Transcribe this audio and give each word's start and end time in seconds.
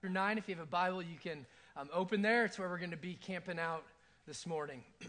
Chapter 0.00 0.14
9, 0.14 0.38
if 0.38 0.48
you 0.48 0.54
have 0.54 0.64
a 0.64 0.66
Bible, 0.66 1.02
you 1.02 1.18
can 1.22 1.44
um, 1.76 1.90
open 1.92 2.22
there. 2.22 2.46
It's 2.46 2.58
where 2.58 2.70
we're 2.70 2.78
going 2.78 2.92
to 2.92 2.96
be 2.96 3.18
camping 3.20 3.58
out 3.58 3.84
this 4.26 4.46
morning. 4.46 4.82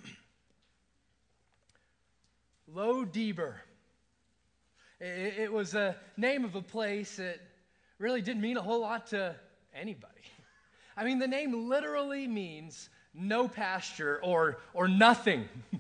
Lo 2.68 3.06
Debar. 3.06 3.62
It, 5.00 5.36
it 5.44 5.54
was 5.54 5.76
a 5.76 5.96
name 6.18 6.44
of 6.44 6.56
a 6.56 6.62
place 6.62 7.16
that 7.16 7.40
really 8.00 8.22
didn't 8.22 8.42
mean 8.42 8.58
a 8.58 8.62
whole 8.62 8.82
lot 8.82 9.08
to 9.08 9.34
anybody. 9.74 10.24
I 10.98 11.06
mean, 11.06 11.20
the 11.20 11.28
name 11.28 11.70
literally 11.70 12.28
means 12.28 12.90
no 13.14 13.48
pasture 13.48 14.20
or, 14.22 14.58
or 14.74 14.90
nothing. 14.90 15.48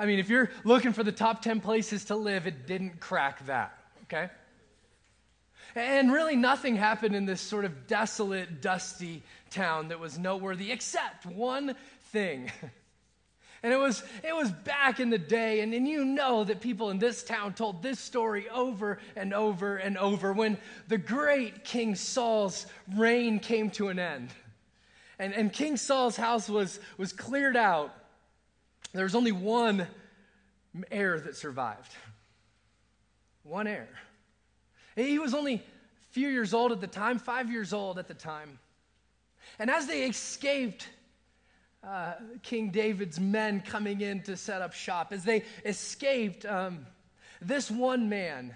I 0.00 0.06
mean, 0.06 0.18
if 0.18 0.28
you're 0.28 0.50
looking 0.64 0.92
for 0.92 1.04
the 1.04 1.12
top 1.12 1.42
10 1.42 1.60
places 1.60 2.06
to 2.06 2.16
live, 2.16 2.48
it 2.48 2.66
didn't 2.66 2.98
crack 2.98 3.46
that, 3.46 3.78
okay? 4.06 4.30
And 5.74 6.12
really, 6.12 6.36
nothing 6.36 6.76
happened 6.76 7.14
in 7.14 7.24
this 7.24 7.40
sort 7.40 7.64
of 7.64 7.86
desolate, 7.86 8.60
dusty 8.60 9.22
town 9.50 9.88
that 9.88 10.00
was 10.00 10.18
noteworthy 10.18 10.70
except 10.70 11.26
one 11.26 11.74
thing. 12.12 12.50
And 13.64 13.72
it 13.72 13.76
was, 13.76 14.02
it 14.24 14.34
was 14.34 14.50
back 14.50 14.98
in 14.98 15.10
the 15.10 15.18
day, 15.18 15.60
and, 15.60 15.72
and 15.72 15.86
you 15.86 16.04
know 16.04 16.42
that 16.42 16.60
people 16.60 16.90
in 16.90 16.98
this 16.98 17.22
town 17.22 17.54
told 17.54 17.80
this 17.80 18.00
story 18.00 18.48
over 18.48 18.98
and 19.14 19.32
over 19.32 19.76
and 19.76 19.96
over 19.96 20.32
when 20.32 20.58
the 20.88 20.98
great 20.98 21.62
King 21.62 21.94
Saul's 21.94 22.66
reign 22.96 23.38
came 23.38 23.70
to 23.70 23.88
an 23.88 24.00
end. 24.00 24.30
And, 25.20 25.32
and 25.32 25.52
King 25.52 25.76
Saul's 25.76 26.16
house 26.16 26.48
was, 26.48 26.80
was 26.98 27.12
cleared 27.12 27.56
out. 27.56 27.94
There 28.92 29.04
was 29.04 29.14
only 29.14 29.30
one 29.30 29.86
heir 30.90 31.20
that 31.20 31.36
survived. 31.36 31.94
One 33.44 33.68
heir. 33.68 33.88
He 34.96 35.18
was 35.18 35.34
only 35.34 35.54
a 35.54 35.60
few 36.10 36.28
years 36.28 36.52
old 36.54 36.72
at 36.72 36.80
the 36.80 36.86
time, 36.86 37.18
five 37.18 37.50
years 37.50 37.72
old 37.72 37.98
at 37.98 38.08
the 38.08 38.14
time. 38.14 38.58
And 39.58 39.70
as 39.70 39.86
they 39.86 40.04
escaped 40.04 40.88
uh, 41.86 42.14
King 42.42 42.70
David's 42.70 43.18
men 43.18 43.60
coming 43.60 44.00
in 44.00 44.22
to 44.22 44.36
set 44.36 44.62
up 44.62 44.72
shop, 44.72 45.12
as 45.12 45.24
they 45.24 45.44
escaped, 45.64 46.46
um, 46.46 46.86
this 47.40 47.70
one 47.70 48.08
man, 48.08 48.54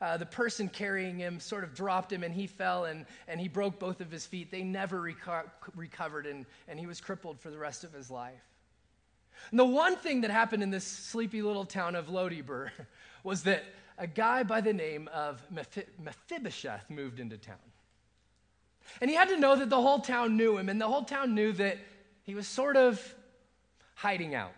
uh, 0.00 0.16
the 0.16 0.26
person 0.26 0.68
carrying 0.68 1.18
him, 1.18 1.40
sort 1.40 1.64
of 1.64 1.74
dropped 1.74 2.12
him 2.12 2.22
and 2.22 2.32
he 2.32 2.46
fell 2.46 2.84
and, 2.84 3.06
and 3.26 3.40
he 3.40 3.48
broke 3.48 3.78
both 3.78 4.00
of 4.00 4.10
his 4.10 4.24
feet. 4.24 4.50
They 4.50 4.62
never 4.62 5.00
reco- 5.00 5.50
recovered 5.74 6.26
and, 6.26 6.46
and 6.68 6.78
he 6.78 6.86
was 6.86 7.00
crippled 7.00 7.40
for 7.40 7.50
the 7.50 7.58
rest 7.58 7.84
of 7.84 7.92
his 7.92 8.10
life. 8.10 8.40
And 9.50 9.58
the 9.58 9.64
one 9.64 9.96
thing 9.96 10.20
that 10.20 10.30
happened 10.30 10.62
in 10.62 10.70
this 10.70 10.86
sleepy 10.86 11.42
little 11.42 11.64
town 11.64 11.96
of 11.96 12.08
Lo 12.08 12.28
Debar 12.28 12.72
was 13.24 13.42
that 13.44 13.64
a 14.00 14.06
guy 14.06 14.42
by 14.42 14.62
the 14.62 14.72
name 14.72 15.08
of 15.12 15.46
Mephibosheth 15.50 16.88
moved 16.88 17.20
into 17.20 17.36
town. 17.36 17.56
And 19.00 19.10
he 19.10 19.14
had 19.14 19.28
to 19.28 19.36
know 19.36 19.54
that 19.54 19.68
the 19.68 19.80
whole 19.80 20.00
town 20.00 20.38
knew 20.38 20.56
him, 20.56 20.70
and 20.70 20.80
the 20.80 20.88
whole 20.88 21.04
town 21.04 21.34
knew 21.34 21.52
that 21.52 21.76
he 22.24 22.34
was 22.34 22.48
sort 22.48 22.76
of 22.76 23.00
hiding 23.94 24.34
out. 24.34 24.54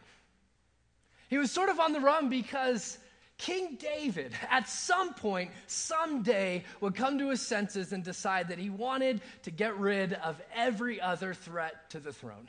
He 1.28 1.38
was 1.38 1.50
sort 1.50 1.70
of 1.70 1.80
on 1.80 1.92
the 1.92 2.00
run 2.00 2.28
because 2.28 2.98
King 3.36 3.76
David, 3.80 4.32
at 4.48 4.68
some 4.68 5.12
point, 5.14 5.50
someday, 5.66 6.62
would 6.80 6.94
come 6.94 7.18
to 7.18 7.30
his 7.30 7.40
senses 7.40 7.92
and 7.92 8.04
decide 8.04 8.48
that 8.48 8.58
he 8.58 8.70
wanted 8.70 9.20
to 9.42 9.50
get 9.50 9.76
rid 9.76 10.12
of 10.12 10.40
every 10.54 11.00
other 11.00 11.34
threat 11.34 11.90
to 11.90 11.98
the 11.98 12.12
throne. 12.12 12.48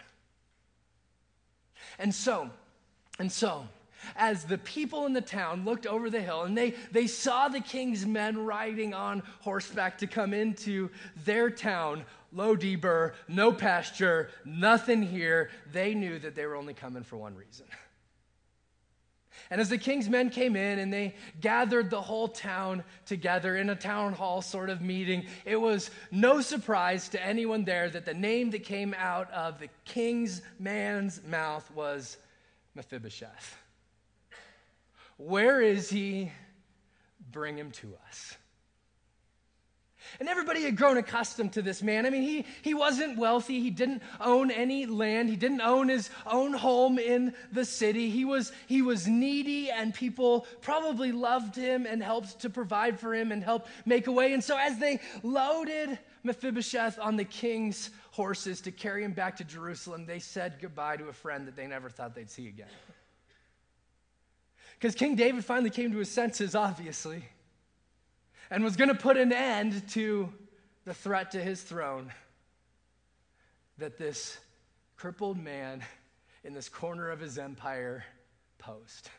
And 1.97 2.13
so, 2.13 2.51
and 3.17 3.31
so, 3.31 3.67
as 4.15 4.45
the 4.45 4.57
people 4.57 5.05
in 5.05 5.13
the 5.13 5.21
town 5.21 5.65
looked 5.65 5.85
over 5.85 6.09
the 6.09 6.21
hill 6.21 6.43
and 6.43 6.57
they, 6.57 6.73
they 6.91 7.07
saw 7.07 7.47
the 7.47 7.59
king's 7.59 8.05
men 8.05 8.43
riding 8.45 8.93
on 8.93 9.23
horseback 9.41 9.97
to 9.99 10.07
come 10.07 10.33
into 10.33 10.89
their 11.25 11.49
town, 11.49 12.05
Lo 12.31 12.55
Debar, 12.55 13.13
no 13.27 13.51
pasture, 13.51 14.29
nothing 14.45 15.01
here, 15.01 15.49
they 15.71 15.93
knew 15.93 16.19
that 16.19 16.35
they 16.35 16.45
were 16.45 16.55
only 16.55 16.73
coming 16.73 17.03
for 17.03 17.17
one 17.17 17.35
reason. 17.35 17.65
And 19.49 19.61
as 19.61 19.69
the 19.69 19.77
king's 19.77 20.09
men 20.09 20.29
came 20.29 20.55
in 20.55 20.79
and 20.79 20.91
they 20.91 21.15
gathered 21.39 21.89
the 21.89 22.01
whole 22.01 22.27
town 22.27 22.83
together 23.05 23.55
in 23.55 23.69
a 23.69 23.75
town 23.75 24.13
hall 24.13 24.41
sort 24.41 24.69
of 24.69 24.81
meeting, 24.81 25.25
it 25.45 25.57
was 25.57 25.91
no 26.11 26.41
surprise 26.41 27.09
to 27.09 27.23
anyone 27.23 27.63
there 27.63 27.89
that 27.89 28.05
the 28.05 28.13
name 28.13 28.51
that 28.51 28.63
came 28.63 28.95
out 28.97 29.29
of 29.31 29.59
the 29.59 29.69
king's 29.85 30.41
man's 30.59 31.21
mouth 31.23 31.69
was 31.75 32.17
Mephibosheth. 32.73 33.57
Where 35.25 35.61
is 35.61 35.89
he? 35.89 36.33
Bring 37.31 37.57
him 37.57 37.71
to 37.71 37.93
us. 38.09 38.35
And 40.19 40.27
everybody 40.27 40.63
had 40.63 40.75
grown 40.75 40.97
accustomed 40.97 41.53
to 41.53 41.61
this 41.61 41.81
man. 41.81 42.05
I 42.05 42.09
mean, 42.09 42.23
he, 42.23 42.45
he 42.61 42.73
wasn't 42.73 43.17
wealthy. 43.17 43.61
He 43.61 43.69
didn't 43.69 44.03
own 44.19 44.51
any 44.51 44.85
land. 44.85 45.29
He 45.29 45.37
didn't 45.37 45.61
own 45.61 45.87
his 45.87 46.09
own 46.25 46.51
home 46.51 46.99
in 46.99 47.33
the 47.53 47.63
city. 47.63 48.09
He 48.09 48.25
was, 48.25 48.51
he 48.67 48.81
was 48.81 49.07
needy, 49.07 49.71
and 49.71 49.93
people 49.93 50.45
probably 50.59 51.13
loved 51.13 51.55
him 51.55 51.85
and 51.85 52.03
helped 52.03 52.41
to 52.41 52.49
provide 52.49 52.99
for 52.99 53.15
him 53.15 53.31
and 53.31 53.41
help 53.41 53.67
make 53.85 54.07
a 54.07 54.11
way. 54.11 54.33
And 54.33 54.43
so, 54.43 54.57
as 54.57 54.77
they 54.77 54.99
loaded 55.23 55.97
Mephibosheth 56.23 56.99
on 56.99 57.15
the 57.15 57.25
king's 57.25 57.91
horses 58.11 58.59
to 58.61 58.71
carry 58.71 59.05
him 59.05 59.13
back 59.13 59.37
to 59.37 59.45
Jerusalem, 59.45 60.05
they 60.05 60.19
said 60.19 60.57
goodbye 60.61 60.97
to 60.97 61.05
a 61.05 61.13
friend 61.13 61.47
that 61.47 61.55
they 61.55 61.65
never 61.65 61.89
thought 61.89 62.13
they'd 62.13 62.29
see 62.29 62.49
again. 62.49 62.67
Because 64.83 64.95
King 64.95 65.15
David 65.15 65.45
finally 65.45 65.69
came 65.69 65.93
to 65.93 65.97
his 65.99 66.11
senses, 66.11 66.55
obviously 66.55 67.23
and 68.51 68.63
was 68.63 68.75
going 68.75 68.89
to 68.89 68.95
put 68.95 69.15
an 69.15 69.31
end 69.31 69.87
to 69.91 70.29
the 70.83 70.93
threat 70.93 71.31
to 71.31 71.41
his 71.41 71.61
throne 71.61 72.11
that 73.77 73.97
this 73.97 74.37
crippled 74.97 75.41
man 75.41 75.81
in 76.43 76.53
this 76.53 76.67
corner 76.67 77.09
of 77.09 77.21
his 77.21 77.37
empire 77.37 78.03
posed. 78.59 79.09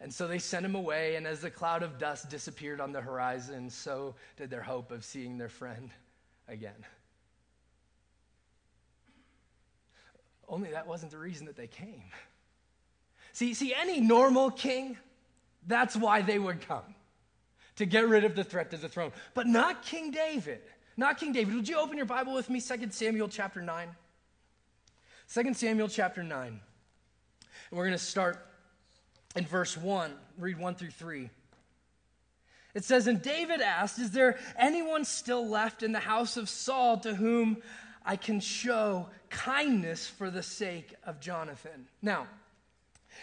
And 0.00 0.14
so 0.14 0.28
they 0.28 0.38
sent 0.38 0.64
him 0.64 0.76
away, 0.76 1.16
and 1.16 1.26
as 1.26 1.40
the 1.40 1.50
cloud 1.50 1.82
of 1.82 1.98
dust 1.98 2.30
disappeared 2.30 2.80
on 2.80 2.92
the 2.92 3.00
horizon, 3.00 3.68
so 3.68 4.14
did 4.36 4.48
their 4.48 4.62
hope 4.62 4.92
of 4.92 5.04
seeing 5.04 5.36
their 5.36 5.48
friend 5.48 5.90
again. 6.46 6.86
Only 10.48 10.70
that 10.70 10.86
wasn't 10.86 11.10
the 11.10 11.18
reason 11.18 11.46
that 11.46 11.56
they 11.56 11.66
came. 11.66 12.04
See, 13.32 13.54
see, 13.54 13.74
any 13.74 14.00
normal 14.00 14.50
king, 14.50 14.96
that's 15.66 15.96
why 15.96 16.22
they 16.22 16.38
would 16.38 16.66
come 16.66 16.94
to 17.76 17.86
get 17.86 18.08
rid 18.08 18.24
of 18.24 18.34
the 18.34 18.44
threat 18.44 18.70
to 18.72 18.76
the 18.76 18.88
throne. 18.88 19.12
But 19.34 19.46
not 19.46 19.82
King 19.82 20.10
David. 20.10 20.60
Not 20.96 21.18
King 21.18 21.32
David. 21.32 21.54
Would 21.54 21.68
you 21.68 21.78
open 21.78 21.96
your 21.96 22.06
Bible 22.06 22.34
with 22.34 22.50
me? 22.50 22.60
2 22.60 22.90
Samuel 22.90 23.28
chapter 23.28 23.62
9. 23.62 23.88
2 25.32 25.54
Samuel 25.54 25.88
chapter 25.88 26.22
9. 26.22 26.48
And 26.48 26.58
we're 27.70 27.84
going 27.84 27.96
to 27.96 28.04
start 28.04 28.44
in 29.36 29.46
verse 29.46 29.76
1, 29.76 30.12
read 30.38 30.58
1 30.58 30.74
through 30.74 30.90
3. 30.90 31.30
It 32.74 32.84
says, 32.84 33.06
And 33.06 33.22
David 33.22 33.60
asked, 33.60 33.98
Is 33.98 34.10
there 34.10 34.38
anyone 34.58 35.04
still 35.04 35.48
left 35.48 35.82
in 35.82 35.92
the 35.92 36.00
house 36.00 36.36
of 36.36 36.48
Saul 36.48 36.98
to 36.98 37.14
whom 37.14 37.58
I 38.04 38.16
can 38.16 38.40
show 38.40 39.08
kindness 39.28 40.06
for 40.06 40.30
the 40.30 40.42
sake 40.42 40.94
of 41.04 41.20
Jonathan? 41.20 41.86
Now, 42.02 42.26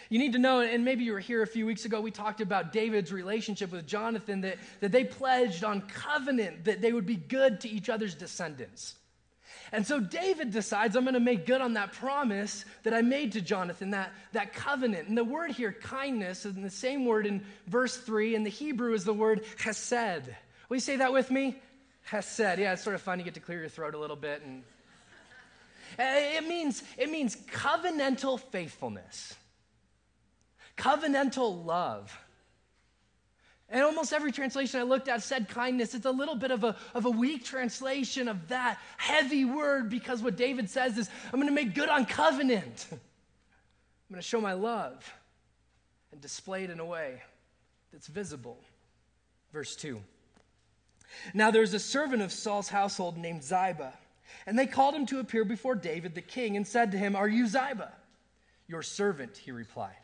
you 0.08 0.18
need 0.18 0.32
to 0.32 0.38
know, 0.38 0.60
and 0.60 0.84
maybe 0.84 1.04
you 1.04 1.12
were 1.12 1.20
here 1.20 1.42
a 1.42 1.46
few 1.46 1.66
weeks 1.66 1.84
ago, 1.84 2.00
we 2.00 2.10
talked 2.10 2.40
about 2.40 2.72
David's 2.72 3.12
relationship 3.12 3.72
with 3.72 3.86
Jonathan, 3.86 4.40
that, 4.42 4.58
that 4.80 4.92
they 4.92 5.04
pledged 5.04 5.64
on 5.64 5.82
covenant 5.82 6.64
that 6.64 6.80
they 6.80 6.92
would 6.92 7.06
be 7.06 7.16
good 7.16 7.60
to 7.60 7.68
each 7.68 7.88
other's 7.88 8.14
descendants. 8.14 8.94
And 9.72 9.86
so 9.86 10.00
David 10.00 10.50
decides, 10.50 10.96
I'm 10.96 11.04
going 11.04 11.14
to 11.14 11.20
make 11.20 11.44
good 11.44 11.60
on 11.60 11.74
that 11.74 11.92
promise 11.92 12.64
that 12.84 12.94
I 12.94 13.02
made 13.02 13.32
to 13.32 13.40
Jonathan, 13.40 13.90
that, 13.90 14.12
that 14.32 14.54
covenant. 14.54 15.08
And 15.08 15.18
the 15.18 15.24
word 15.24 15.50
here, 15.50 15.72
kindness, 15.72 16.46
is 16.46 16.54
the 16.54 16.70
same 16.70 17.04
word 17.04 17.26
in 17.26 17.44
verse 17.66 17.96
3. 17.96 18.34
In 18.34 18.44
the 18.44 18.50
Hebrew 18.50 18.94
is 18.94 19.04
the 19.04 19.12
word 19.12 19.44
hesed. 19.58 20.30
Will 20.68 20.76
you 20.76 20.80
say 20.80 20.96
that 20.96 21.12
with 21.12 21.30
me? 21.30 21.56
Hesed. 22.04 22.58
Yeah, 22.58 22.72
it's 22.72 22.82
sort 22.82 22.94
of 22.94 23.02
fun. 23.02 23.18
You 23.18 23.24
get 23.24 23.34
to 23.34 23.40
clear 23.40 23.60
your 23.60 23.68
throat 23.68 23.94
a 23.94 23.98
little 23.98 24.16
bit. 24.16 24.42
And 24.42 24.62
it 25.98 26.48
means, 26.48 26.82
it 26.96 27.10
means 27.10 27.36
covenantal 27.36 28.40
faithfulness 28.40 29.34
covenantal 30.78 31.64
love. 31.64 32.16
And 33.70 33.82
almost 33.82 34.14
every 34.14 34.32
translation 34.32 34.80
I 34.80 34.84
looked 34.84 35.08
at 35.08 35.22
said 35.22 35.48
kindness. 35.48 35.94
It's 35.94 36.06
a 36.06 36.10
little 36.10 36.36
bit 36.36 36.50
of 36.50 36.64
a, 36.64 36.74
of 36.94 37.04
a 37.04 37.10
weak 37.10 37.44
translation 37.44 38.26
of 38.28 38.48
that 38.48 38.78
heavy 38.96 39.44
word 39.44 39.90
because 39.90 40.22
what 40.22 40.36
David 40.36 40.70
says 40.70 40.96
is, 40.96 41.10
I'm 41.26 41.38
going 41.38 41.48
to 41.48 41.54
make 41.54 41.74
good 41.74 41.90
on 41.90 42.06
covenant. 42.06 42.86
I'm 42.92 42.98
going 44.14 44.22
to 44.22 44.26
show 44.26 44.40
my 44.40 44.54
love 44.54 45.12
and 46.12 46.20
display 46.20 46.64
it 46.64 46.70
in 46.70 46.80
a 46.80 46.84
way 46.84 47.20
that's 47.92 48.06
visible. 48.06 48.58
Verse 49.52 49.76
2. 49.76 50.00
Now 51.34 51.50
there's 51.50 51.74
a 51.74 51.78
servant 51.78 52.22
of 52.22 52.32
Saul's 52.32 52.68
household 52.68 53.18
named 53.18 53.42
Ziba, 53.42 53.92
and 54.46 54.58
they 54.58 54.66
called 54.66 54.94
him 54.94 55.04
to 55.06 55.20
appear 55.20 55.44
before 55.44 55.74
David 55.74 56.14
the 56.14 56.22
king 56.22 56.56
and 56.56 56.66
said 56.66 56.92
to 56.92 56.98
him, 56.98 57.16
Are 57.16 57.28
you 57.28 57.46
Ziba? 57.46 57.92
Your 58.66 58.82
servant, 58.82 59.36
he 59.36 59.50
replied. 59.50 59.96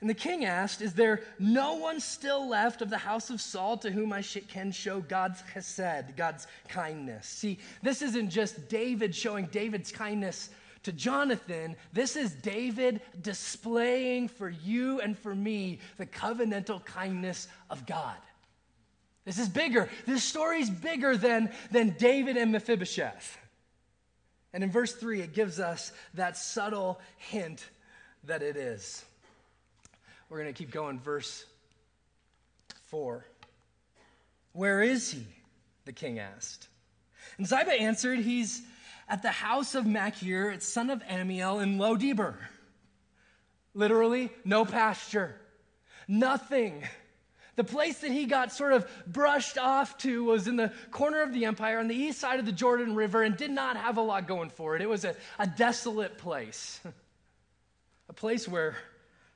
And 0.00 0.10
the 0.10 0.14
king 0.14 0.44
asked, 0.44 0.82
Is 0.82 0.92
there 0.92 1.22
no 1.38 1.74
one 1.74 2.00
still 2.00 2.48
left 2.48 2.82
of 2.82 2.90
the 2.90 2.98
house 2.98 3.30
of 3.30 3.40
Saul 3.40 3.78
to 3.78 3.90
whom 3.90 4.12
I 4.12 4.22
can 4.22 4.70
show 4.70 5.00
God's 5.00 5.42
chesed, 5.54 6.16
God's 6.16 6.46
kindness? 6.68 7.26
See, 7.26 7.58
this 7.82 8.02
isn't 8.02 8.30
just 8.30 8.68
David 8.68 9.14
showing 9.14 9.46
David's 9.46 9.90
kindness 9.90 10.50
to 10.82 10.92
Jonathan. 10.92 11.76
This 11.92 12.14
is 12.14 12.32
David 12.32 13.00
displaying 13.20 14.28
for 14.28 14.48
you 14.48 15.00
and 15.00 15.18
for 15.18 15.34
me 15.34 15.80
the 15.96 16.06
covenantal 16.06 16.84
kindness 16.84 17.48
of 17.70 17.86
God. 17.86 18.16
This 19.24 19.38
is 19.38 19.48
bigger. 19.48 19.88
This 20.06 20.22
story 20.22 20.60
is 20.60 20.70
bigger 20.70 21.16
than, 21.16 21.50
than 21.72 21.96
David 21.98 22.36
and 22.36 22.52
Mephibosheth. 22.52 23.38
And 24.52 24.62
in 24.62 24.70
verse 24.70 24.94
3, 24.94 25.22
it 25.22 25.34
gives 25.34 25.58
us 25.58 25.90
that 26.14 26.36
subtle 26.36 27.00
hint 27.16 27.66
that 28.24 28.42
it 28.42 28.56
is. 28.56 29.04
We're 30.28 30.42
going 30.42 30.52
to 30.52 30.58
keep 30.58 30.70
going. 30.70 30.98
Verse 30.98 31.44
4. 32.86 33.24
Where 34.52 34.82
is 34.82 35.10
he? 35.12 35.26
The 35.84 35.92
king 35.92 36.18
asked. 36.18 36.68
And 37.38 37.46
Ziba 37.46 37.72
answered, 37.72 38.18
He's 38.20 38.62
at 39.08 39.22
the 39.22 39.30
house 39.30 39.74
of 39.74 39.86
Machir, 39.86 40.50
its 40.50 40.66
son 40.66 40.90
of 40.90 41.02
Ammiel 41.04 41.62
in 41.62 41.78
Lo 41.78 41.96
Debar. 41.96 42.36
Literally, 43.74 44.30
no 44.44 44.64
pasture, 44.64 45.36
nothing. 46.08 46.82
The 47.56 47.64
place 47.64 48.00
that 48.00 48.10
he 48.10 48.26
got 48.26 48.52
sort 48.52 48.72
of 48.72 48.86
brushed 49.06 49.58
off 49.58 49.98
to 49.98 50.24
was 50.24 50.48
in 50.48 50.56
the 50.56 50.72
corner 50.90 51.22
of 51.22 51.32
the 51.32 51.44
empire 51.44 51.78
on 51.78 51.88
the 51.88 51.94
east 51.94 52.18
side 52.18 52.38
of 52.38 52.46
the 52.46 52.52
Jordan 52.52 52.94
River 52.94 53.22
and 53.22 53.36
did 53.36 53.50
not 53.50 53.76
have 53.76 53.96
a 53.96 54.02
lot 54.02 54.26
going 54.26 54.50
for 54.50 54.76
it. 54.76 54.82
It 54.82 54.88
was 54.88 55.04
a, 55.04 55.14
a 55.38 55.46
desolate 55.46 56.18
place, 56.18 56.80
a 58.08 58.12
place 58.12 58.48
where 58.48 58.76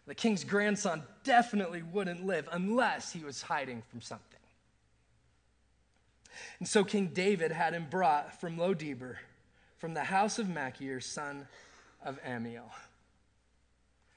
the 0.07 0.15
king's 0.15 0.45
grandson 0.45 1.03
definitely 1.25 1.83
wouldn't 1.83 2.25
live 2.25 2.49
unless 2.53 3.13
he 3.13 3.23
was 3.23 3.43
hiding 3.43 3.83
from 3.91 4.01
something. 4.01 4.27
And 6.59 6.69
so 6.69 6.85
King 6.85 7.09
David 7.09 7.53
had 7.53 7.75
him 7.75 7.87
brought 7.91 8.41
from 8.41 8.59
Lo 8.59 8.75
Debar, 8.75 9.19
from 9.79 9.95
the 9.95 10.05
house 10.05 10.39
of 10.39 10.49
Machir, 10.49 11.01
son 11.01 11.47
of 12.05 12.23
Ammiel. 12.23 12.71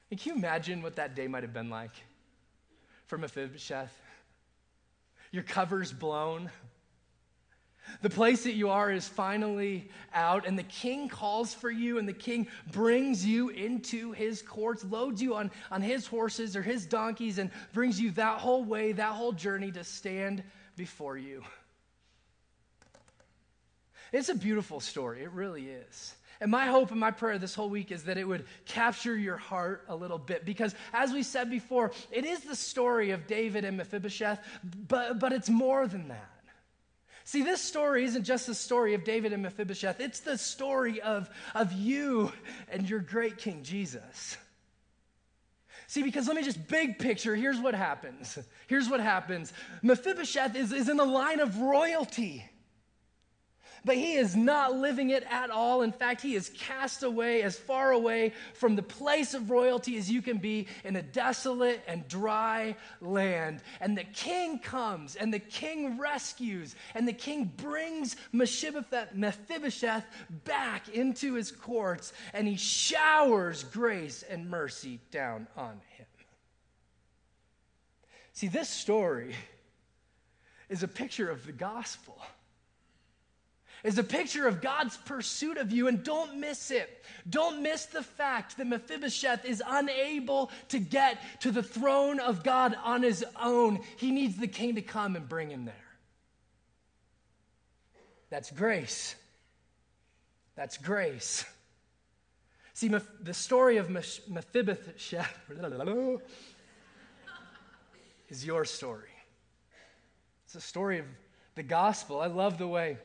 And 0.10 0.20
can 0.20 0.34
you 0.34 0.38
imagine 0.38 0.82
what 0.82 0.96
that 0.98 1.16
day 1.16 1.28
might 1.28 1.44
have 1.44 1.54
been 1.54 1.70
like 1.70 1.92
for 3.08 3.18
Mephibosheth? 3.18 3.92
Your 5.32 5.44
cover's 5.44 5.92
blown. 5.92 6.52
The 8.02 8.10
place 8.10 8.44
that 8.44 8.54
you 8.54 8.70
are 8.70 8.92
is 8.92 9.08
finally 9.08 9.90
out, 10.14 10.46
and 10.46 10.58
the 10.58 10.64
king 10.64 11.10
calls 11.10 11.54
for 11.54 11.70
you, 11.70 11.98
and 11.98 12.08
the 12.08 12.14
king 12.14 12.48
brings 12.72 13.26
you 13.26 13.50
into 13.50 14.12
his 14.12 14.42
courts, 14.42 14.84
loads 14.84 15.22
you 15.22 15.36
on, 15.36 15.52
on 15.72 15.82
his 15.82 16.08
horses 16.08 16.56
or 16.56 16.62
his 16.62 16.86
donkeys, 16.86 17.38
and 17.38 17.52
brings 17.74 18.00
you 18.00 18.12
that 18.12 18.40
whole 18.40 18.64
way, 18.64 18.92
that 18.92 19.14
whole 19.14 19.32
journey 19.32 19.72
to 19.72 19.84
stand 19.84 20.44
before 20.76 21.18
you. 21.18 21.44
It's 24.12 24.30
a 24.30 24.36
beautiful 24.36 24.80
story, 24.80 25.24
it 25.24 25.32
really 25.32 25.70
is. 25.70 26.16
And 26.42 26.52
my 26.52 26.66
hope 26.66 26.92
and 26.92 27.00
my 27.00 27.12
prayer 27.12 27.38
this 27.38 27.56
whole 27.56 27.70
week 27.70 27.92
is 27.92 28.04
that 28.04 28.18
it 28.18 28.28
would 28.28 28.46
capture 28.66 29.16
your 29.16 29.38
heart 29.38 29.86
a 29.88 29.96
little 29.96 30.18
bit. 30.18 30.44
Because 30.46 30.76
as 30.92 31.14
we 31.14 31.24
said 31.24 31.50
before, 31.50 31.92
it 32.12 32.26
is 32.26 32.42
the 32.42 32.56
story 32.56 33.12
of 33.12 33.28
David 33.28 33.64
and 33.64 33.78
Mephibosheth, 33.78 34.40
but, 34.90 35.20
but 35.20 35.32
it's 35.32 35.50
more 35.50 35.88
than 35.88 36.10
that. 36.10 36.33
See, 37.26 37.44
this 37.44 37.62
story 37.62 38.04
isn't 38.04 38.24
just 38.24 38.48
the 38.48 38.56
story 38.56 38.94
of 38.94 39.04
David 39.04 39.34
and 39.34 39.42
Mephibosheth, 39.42 40.00
it's 40.00 40.20
the 40.20 40.38
story 40.38 41.02
of, 41.02 41.30
of 41.56 41.72
you 41.72 42.32
and 42.70 42.90
your 42.90 43.00
great 43.00 43.38
King 43.38 43.64
Jesus. 43.64 44.38
See, 45.88 46.04
because 46.04 46.28
let 46.28 46.36
me 46.36 46.44
just 46.44 46.68
big 46.68 46.98
picture, 46.98 47.36
here's 47.36 47.60
what 47.60 47.76
happens. 47.76 48.40
Here's 48.68 48.90
what 48.90 49.00
happens 49.00 49.54
Mephibosheth 49.82 50.56
is, 50.56 50.72
is 50.72 50.90
in 50.90 50.98
the 50.98 51.06
line 51.06 51.40
of 51.40 51.60
royalty 51.60 52.46
but 53.86 53.96
he 53.96 54.14
is 54.14 54.36
not 54.36 54.76
living 54.76 55.10
it 55.10 55.24
at 55.30 55.50
all. 55.50 55.82
In 55.82 55.92
fact, 55.92 56.22
he 56.22 56.36
is 56.36 56.50
cast 56.50 57.04
away 57.04 57.42
as 57.42 57.58
far 57.58 57.92
away 57.92 58.34
from 58.54 58.76
the 58.76 58.84
place 58.84 59.34
of 59.34 59.50
royalty 59.50 59.98
as 59.98 60.10
you 60.10 60.22
can 60.22 60.38
be 60.38 60.68
in 60.84 60.96
a 60.96 61.02
desolate 61.02 61.84
and 61.88 62.08
dry 62.08 62.76
land. 63.02 63.62
And 63.82 63.98
the 63.98 64.06
king 64.06 64.60
comes 64.60 65.16
and 65.16 65.34
the 65.34 65.40
king 65.40 65.98
rescues 65.98 66.76
and 66.96 67.08
the 67.08 67.14
king 67.14 67.52
brings 67.58 68.16
Mephibosheth 68.32 70.06
back 70.46 70.90
into 70.90 71.34
his 71.34 71.52
courts 71.52 72.14
and 72.34 72.48
he 72.48 72.56
showers 72.56 73.64
grace 73.66 74.24
and 74.30 74.50
mercy 74.50 75.00
down 75.12 75.48
on 75.58 75.82
him. 75.98 76.06
See, 78.34 78.48
this 78.48 78.70
story 78.70 79.36
is 80.68 80.82
a 80.82 80.88
picture 80.88 81.30
of 81.30 81.46
the 81.46 81.52
gospel 81.52 82.20
is 83.84 83.98
a 83.98 84.04
picture 84.04 84.48
of 84.48 84.62
God's 84.62 84.96
pursuit 84.98 85.58
of 85.58 85.72
you. 85.72 85.88
And 85.88 86.04
don't 86.04 86.40
miss 86.40 86.72
it. 86.72 87.04
Don't 87.30 87.62
miss 87.62 87.86
the 87.86 88.02
fact 88.02 88.58
that 88.58 88.68
Mephibosheth 88.68 89.46
is 89.46 89.62
unable 89.66 90.52
to 90.70 90.80
get 90.80 91.22
to 91.42 91.52
the 91.52 91.64
throne 91.64 92.20
of 92.20 92.44
God 92.44 92.76
on 92.84 93.04
his 93.04 93.26
own. 93.42 93.82
He 93.98 94.12
needs 94.12 94.38
the 94.38 94.48
king 94.48 94.76
to 94.76 94.82
come 94.82 95.16
and 95.16 95.28
bring 95.28 95.50
him 95.50 95.66
there. 95.66 95.76
That's 98.30 98.52
grace. 98.52 99.16
That's 100.56 100.78
grace. 100.78 101.46
See, 102.74 102.88
the 102.88 103.34
story 103.34 103.78
of 103.78 103.90
Mephibosheth 103.90 105.40
is 108.30 108.46
your 108.46 108.66
story. 108.66 109.10
It's 110.46 110.56
a 110.56 110.62
story 110.62 111.00
of 111.00 111.06
the 111.56 111.64
gospel. 111.64 112.22
I 112.22 112.28
love 112.28 112.58
the 112.58 112.68
way 112.68 112.98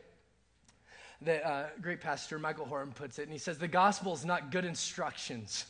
that 1.22 1.46
uh, 1.46 1.66
great 1.80 2.00
pastor 2.00 2.38
Michael 2.38 2.66
Horton 2.66 2.92
puts 2.92 3.18
it, 3.18 3.22
and 3.22 3.32
he 3.32 3.38
says, 3.38 3.58
The 3.58 3.68
gospel 3.68 4.14
is 4.14 4.24
not 4.24 4.50
good 4.50 4.64
instructions. 4.64 5.66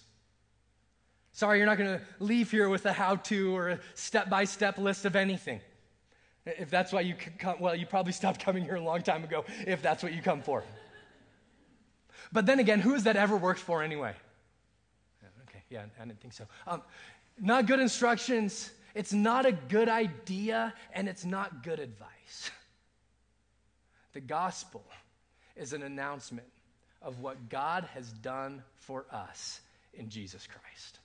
Sorry, 1.33 1.59
you're 1.59 1.67
not 1.67 1.79
going 1.79 1.99
to 1.99 2.05
leave 2.19 2.51
here 2.51 2.69
with 2.69 2.85
a 2.87 2.93
how 2.93 3.17
to 3.17 3.57
or 3.57 3.69
a 3.71 3.81
step 3.95 4.29
by 4.29 4.45
step 4.45 4.77
list 4.77 5.05
of 5.05 5.15
anything. 5.15 5.61
If 6.45 6.71
that's 6.71 6.93
why 6.93 7.03
you 7.03 7.15
come, 7.39 7.61
well, 7.61 7.75
you 7.77 7.87
probably 7.87 8.13
stopped 8.13 8.41
coming 8.41 8.65
here 8.65 8.77
a 8.77 8.81
long 8.81 9.03
time 9.03 9.23
ago 9.23 9.45
if 9.67 9.83
that's 9.83 10.03
what 10.03 10.13
you 10.13 10.23
come 10.23 10.43
for. 10.43 10.65
But 12.33 12.47
then 12.47 12.59
again, 12.59 12.81
who 12.81 12.93
has 12.95 13.05
that 13.05 13.17
ever 13.17 13.37
worked 13.37 13.61
for 13.61 13.83
anyway? 13.83 14.15
Okay, 15.49 15.63
yeah, 15.71 15.85
I 16.01 16.05
didn't 16.05 16.21
think 16.21 16.33
so. 16.33 16.45
Um, 16.67 16.83
not 17.41 17.67
good 17.67 17.81
instructions, 17.81 18.71
it's 18.95 19.13
not 19.13 19.47
a 19.47 19.53
good 19.53 19.89
idea, 19.89 20.75
and 20.93 21.09
it's 21.09 21.25
not 21.25 21.63
good 21.63 21.79
advice. 21.79 22.51
The 24.13 24.21
gospel 24.21 24.85
is 25.59 25.73
an 25.73 25.83
announcement 25.83 26.47
of 27.03 27.21
what 27.21 27.49
God 27.49 27.89
has 27.95 28.11
done 28.13 28.63
for 28.77 29.05
us 29.13 29.61
in 29.95 30.09
Jesus 30.09 30.47
Christ. 30.47 30.99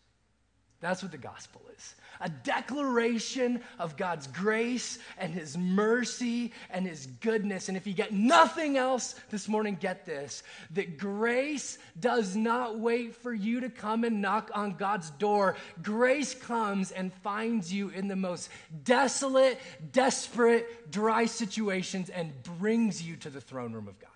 That's 0.83 1.01
what 1.01 1.13
the 1.13 1.17
gospel 1.17 1.61
is 1.75 1.95
a 2.19 2.29
declaration 2.29 3.61
of 3.79 3.97
God's 3.97 4.27
grace 4.27 4.99
and 5.17 5.33
His 5.33 5.57
mercy 5.57 6.51
and 6.69 6.85
His 6.85 7.07
goodness. 7.21 7.67
And 7.67 7.77
if 7.77 7.87
you 7.87 7.93
get 7.93 8.13
nothing 8.13 8.77
else 8.77 9.15
this 9.29 9.47
morning, 9.47 9.77
get 9.79 10.05
this 10.05 10.43
that 10.71 10.97
grace 10.97 11.77
does 11.99 12.35
not 12.35 12.79
wait 12.79 13.15
for 13.15 13.33
you 13.33 13.61
to 13.61 13.69
come 13.69 14.03
and 14.03 14.21
knock 14.21 14.51
on 14.53 14.75
God's 14.75 15.09
door. 15.11 15.55
Grace 15.81 16.35
comes 16.35 16.91
and 16.91 17.13
finds 17.13 17.73
you 17.73 17.89
in 17.89 18.07
the 18.07 18.15
most 18.15 18.49
desolate, 18.83 19.59
desperate, 19.91 20.91
dry 20.91 21.25
situations 21.25 22.09
and 22.09 22.31
brings 22.43 23.01
you 23.01 23.15
to 23.17 23.29
the 23.29 23.41
throne 23.41 23.73
room 23.73 23.87
of 23.87 23.99
God. 23.99 24.09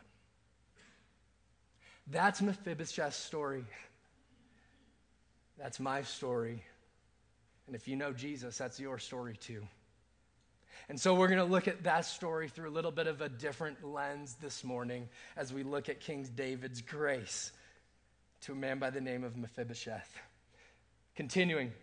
That's 2.09 2.41
Mephibosheth's 2.41 3.17
story. 3.17 3.65
That's 5.57 5.79
my 5.79 6.03
story. 6.03 6.63
And 7.65 7.75
if 7.75 7.87
you 7.87 7.95
know 7.95 8.13
Jesus, 8.13 8.57
that's 8.57 8.79
your 8.79 8.97
story 8.97 9.35
too. 9.35 9.67
And 10.89 10.99
so 10.99 11.13
we're 11.13 11.27
going 11.27 11.39
to 11.39 11.43
look 11.43 11.67
at 11.67 11.83
that 11.83 12.05
story 12.05 12.47
through 12.47 12.69
a 12.69 12.71
little 12.71 12.91
bit 12.91 13.07
of 13.07 13.19
a 13.19 13.27
different 13.27 13.83
lens 13.83 14.37
this 14.39 14.63
morning 14.63 15.09
as 15.35 15.51
we 15.51 15.63
look 15.63 15.89
at 15.89 15.99
King 15.99 16.25
David's 16.35 16.81
grace 16.81 17.51
to 18.41 18.53
a 18.53 18.55
man 18.55 18.79
by 18.79 18.89
the 18.89 19.01
name 19.01 19.25
of 19.25 19.35
Mephibosheth. 19.35 20.17
Continuing, 21.15 21.73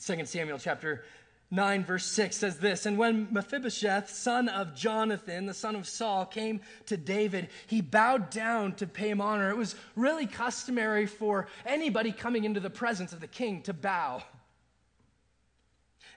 2 0.00 0.24
Samuel 0.26 0.58
chapter 0.58 1.04
9, 1.50 1.84
verse 1.84 2.04
6 2.04 2.36
says 2.36 2.58
this 2.58 2.84
And 2.84 2.98
when 2.98 3.28
Mephibosheth, 3.32 4.10
son 4.10 4.48
of 4.48 4.74
Jonathan, 4.74 5.46
the 5.46 5.54
son 5.54 5.76
of 5.76 5.88
Saul, 5.88 6.26
came 6.26 6.60
to 6.86 6.96
David, 6.96 7.48
he 7.66 7.80
bowed 7.80 8.30
down 8.30 8.74
to 8.74 8.86
pay 8.86 9.08
him 9.08 9.20
honor. 9.20 9.50
It 9.50 9.56
was 9.56 9.74
really 9.96 10.26
customary 10.26 11.06
for 11.06 11.46
anybody 11.64 12.12
coming 12.12 12.44
into 12.44 12.60
the 12.60 12.70
presence 12.70 13.12
of 13.12 13.20
the 13.20 13.26
king 13.26 13.62
to 13.62 13.72
bow. 13.72 14.22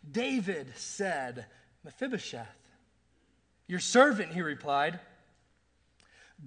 David 0.10 0.74
said, 0.76 1.46
Mephibosheth, 1.86 2.48
your 3.68 3.80
servant, 3.80 4.34
he 4.34 4.42
replied. 4.42 5.00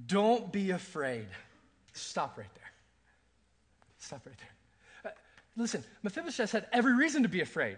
Don't 0.07 0.53
be 0.53 0.73
afraid. 0.73 1.29
Stop 1.93 2.37
right 2.37 2.53
there. 2.55 2.73
Stop 3.99 4.27
right 4.27 4.37
there. 4.37 5.13
Uh, 5.13 5.15
listen, 5.57 5.85
Mephibosheth 6.03 6.53
had 6.53 6.67
every 6.73 6.95
reason 6.95 7.23
to 7.23 7.29
be 7.29 7.41
afraid. 7.41 7.77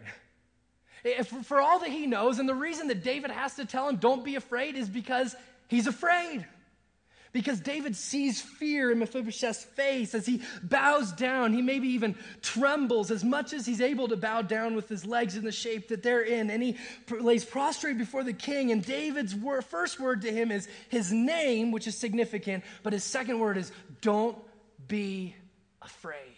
For 1.45 1.61
all 1.61 1.79
that 1.81 1.91
he 1.91 2.07
knows, 2.07 2.39
and 2.39 2.49
the 2.49 2.55
reason 2.55 2.89
that 2.89 3.03
David 3.03 3.31
has 3.31 3.55
to 3.57 3.65
tell 3.65 3.89
him, 3.89 3.97
don't 3.97 4.25
be 4.25 4.37
afraid, 4.37 4.77
is 4.77 4.89
because 4.89 5.35
he's 5.69 5.87
afraid. 5.87 6.47
Because 7.33 7.61
David 7.61 7.97
sees 7.97 8.41
fear 8.41 8.91
in 8.91 8.99
Mephibosheth's 8.99 9.65
face 9.65 10.15
as 10.15 10.25
he 10.25 10.41
bows 10.63 11.13
down. 11.13 11.53
He 11.53 11.61
maybe 11.61 11.89
even 11.89 12.15
trembles 12.41 13.11
as 13.11 13.23
much 13.23 13.53
as 13.53 13.67
he's 13.67 13.83
able 13.83 14.09
to 14.09 14.17
bow 14.17 14.41
down 14.41 14.75
with 14.75 14.89
his 14.89 15.05
legs 15.05 15.37
in 15.37 15.45
the 15.45 15.53
shape 15.53 15.89
that 15.89 16.03
they're 16.03 16.23
in. 16.23 16.49
And 16.49 16.63
he 16.63 16.79
lays 17.11 17.45
prostrate 17.45 17.99
before 17.99 18.25
the 18.25 18.33
king. 18.33 18.73
And 18.73 18.83
David's 18.83 19.35
first 19.69 20.01
word 20.01 20.23
to 20.23 20.33
him 20.33 20.51
is 20.51 20.67
his 20.89 21.13
name, 21.13 21.73
which 21.73 21.87
is 21.87 21.99
significant. 21.99 22.65
But 22.83 22.95
his 22.95 23.05
second 23.05 23.39
word 23.39 23.59
is, 23.59 23.71
don't 24.01 24.39
be 24.89 25.35
afraid. 25.83 26.36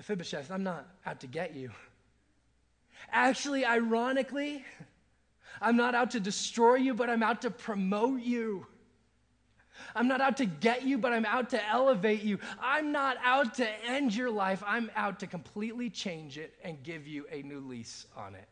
Mephibosheth, 0.00 0.50
I'm 0.50 0.62
not 0.62 0.88
out 1.04 1.20
to 1.20 1.26
get 1.26 1.54
you. 1.54 1.70
Actually, 3.12 3.66
ironically, 3.66 4.64
I'm 5.60 5.76
not 5.76 5.94
out 5.94 6.12
to 6.12 6.20
destroy 6.20 6.76
you, 6.76 6.94
but 6.94 7.10
I'm 7.10 7.22
out 7.22 7.42
to 7.42 7.50
promote 7.50 8.22
you. 8.22 8.66
I'm 9.94 10.08
not 10.08 10.22
out 10.22 10.38
to 10.38 10.46
get 10.46 10.84
you, 10.84 10.96
but 10.96 11.12
I'm 11.12 11.26
out 11.26 11.50
to 11.50 11.62
elevate 11.68 12.22
you. 12.22 12.38
I'm 12.62 12.92
not 12.92 13.18
out 13.22 13.52
to 13.56 13.68
end 13.86 14.14
your 14.14 14.30
life. 14.30 14.62
I'm 14.66 14.90
out 14.96 15.20
to 15.20 15.26
completely 15.26 15.90
change 15.90 16.38
it 16.38 16.54
and 16.64 16.82
give 16.82 17.06
you 17.06 17.26
a 17.30 17.42
new 17.42 17.60
lease 17.60 18.06
on 18.16 18.34
it. 18.34 18.48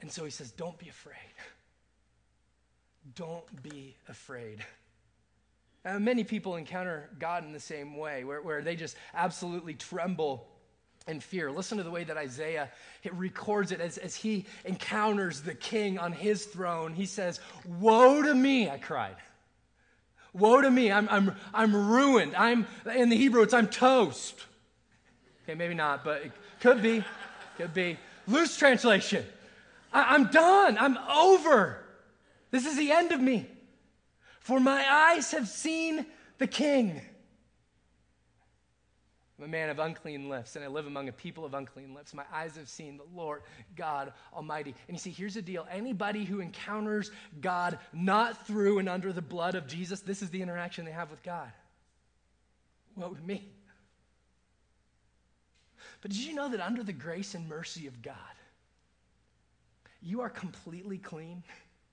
And 0.00 0.12
so 0.12 0.24
he 0.24 0.30
says, 0.30 0.52
Don't 0.52 0.78
be 0.78 0.88
afraid. 0.88 1.16
Don't 3.16 3.60
be 3.60 3.96
afraid. 4.08 4.64
Uh, 5.84 5.98
many 5.98 6.24
people 6.24 6.56
encounter 6.56 7.10
God 7.18 7.44
in 7.44 7.52
the 7.52 7.60
same 7.60 7.96
way, 7.96 8.24
where, 8.24 8.40
where 8.40 8.62
they 8.62 8.74
just 8.74 8.96
absolutely 9.12 9.74
tremble 9.74 10.46
in 11.06 11.20
fear. 11.20 11.50
Listen 11.50 11.76
to 11.78 11.84
the 11.84 11.90
way 11.90 12.04
that 12.04 12.16
Isaiah 12.16 12.70
it 13.02 13.12
records 13.14 13.70
it 13.70 13.80
as, 13.80 13.98
as 13.98 14.14
he 14.14 14.46
encounters 14.64 15.42
the 15.42 15.54
king 15.54 15.98
on 15.98 16.12
his 16.12 16.46
throne. 16.46 16.94
He 16.94 17.04
says, 17.04 17.38
Woe 17.66 18.22
to 18.22 18.34
me, 18.34 18.70
I 18.70 18.78
cried. 18.78 19.16
Woe 20.32 20.62
to 20.62 20.70
me, 20.70 20.90
I'm, 20.90 21.08
I'm, 21.10 21.36
I'm 21.52 21.76
ruined. 21.90 22.34
I'm, 22.34 22.66
in 22.92 23.08
the 23.08 23.16
Hebrew, 23.16 23.42
it's 23.42 23.54
I'm 23.54 23.68
toast. 23.68 24.34
Okay, 25.44 25.54
maybe 25.54 25.74
not, 25.74 26.02
but 26.02 26.22
it 26.22 26.32
could 26.60 26.82
be. 26.82 27.04
Could 27.58 27.74
be. 27.74 27.98
Loose 28.26 28.56
translation. 28.56 29.24
I, 29.92 30.14
I'm 30.14 30.30
done. 30.30 30.78
I'm 30.78 30.96
over. 30.96 31.78
This 32.50 32.64
is 32.64 32.76
the 32.76 32.90
end 32.90 33.12
of 33.12 33.20
me. 33.20 33.46
For 34.44 34.60
my 34.60 34.84
eyes 34.86 35.30
have 35.30 35.48
seen 35.48 36.04
the 36.36 36.46
King. 36.46 37.00
I'm 39.38 39.46
a 39.46 39.48
man 39.48 39.70
of 39.70 39.78
unclean 39.78 40.28
lips, 40.28 40.54
and 40.54 40.62
I 40.62 40.68
live 40.68 40.86
among 40.86 41.08
a 41.08 41.12
people 41.12 41.46
of 41.46 41.54
unclean 41.54 41.94
lips. 41.94 42.12
My 42.12 42.26
eyes 42.30 42.54
have 42.56 42.68
seen 42.68 42.98
the 42.98 43.06
Lord 43.16 43.40
God 43.74 44.12
Almighty. 44.34 44.74
And 44.86 44.94
you 44.94 45.00
see, 45.00 45.12
here's 45.12 45.32
the 45.32 45.40
deal 45.40 45.66
anybody 45.70 46.26
who 46.26 46.40
encounters 46.40 47.10
God 47.40 47.78
not 47.94 48.46
through 48.46 48.80
and 48.80 48.88
under 48.88 49.14
the 49.14 49.22
blood 49.22 49.54
of 49.54 49.66
Jesus, 49.66 50.00
this 50.00 50.20
is 50.20 50.28
the 50.28 50.42
interaction 50.42 50.84
they 50.84 50.92
have 50.92 51.10
with 51.10 51.22
God. 51.22 51.50
Woe 52.96 53.14
to 53.14 53.22
me. 53.22 53.48
But 56.02 56.10
did 56.10 56.20
you 56.20 56.34
know 56.34 56.50
that 56.50 56.60
under 56.60 56.82
the 56.82 56.92
grace 56.92 57.34
and 57.34 57.48
mercy 57.48 57.86
of 57.86 58.02
God, 58.02 58.14
you 60.02 60.20
are 60.20 60.28
completely 60.28 60.98
clean, 60.98 61.42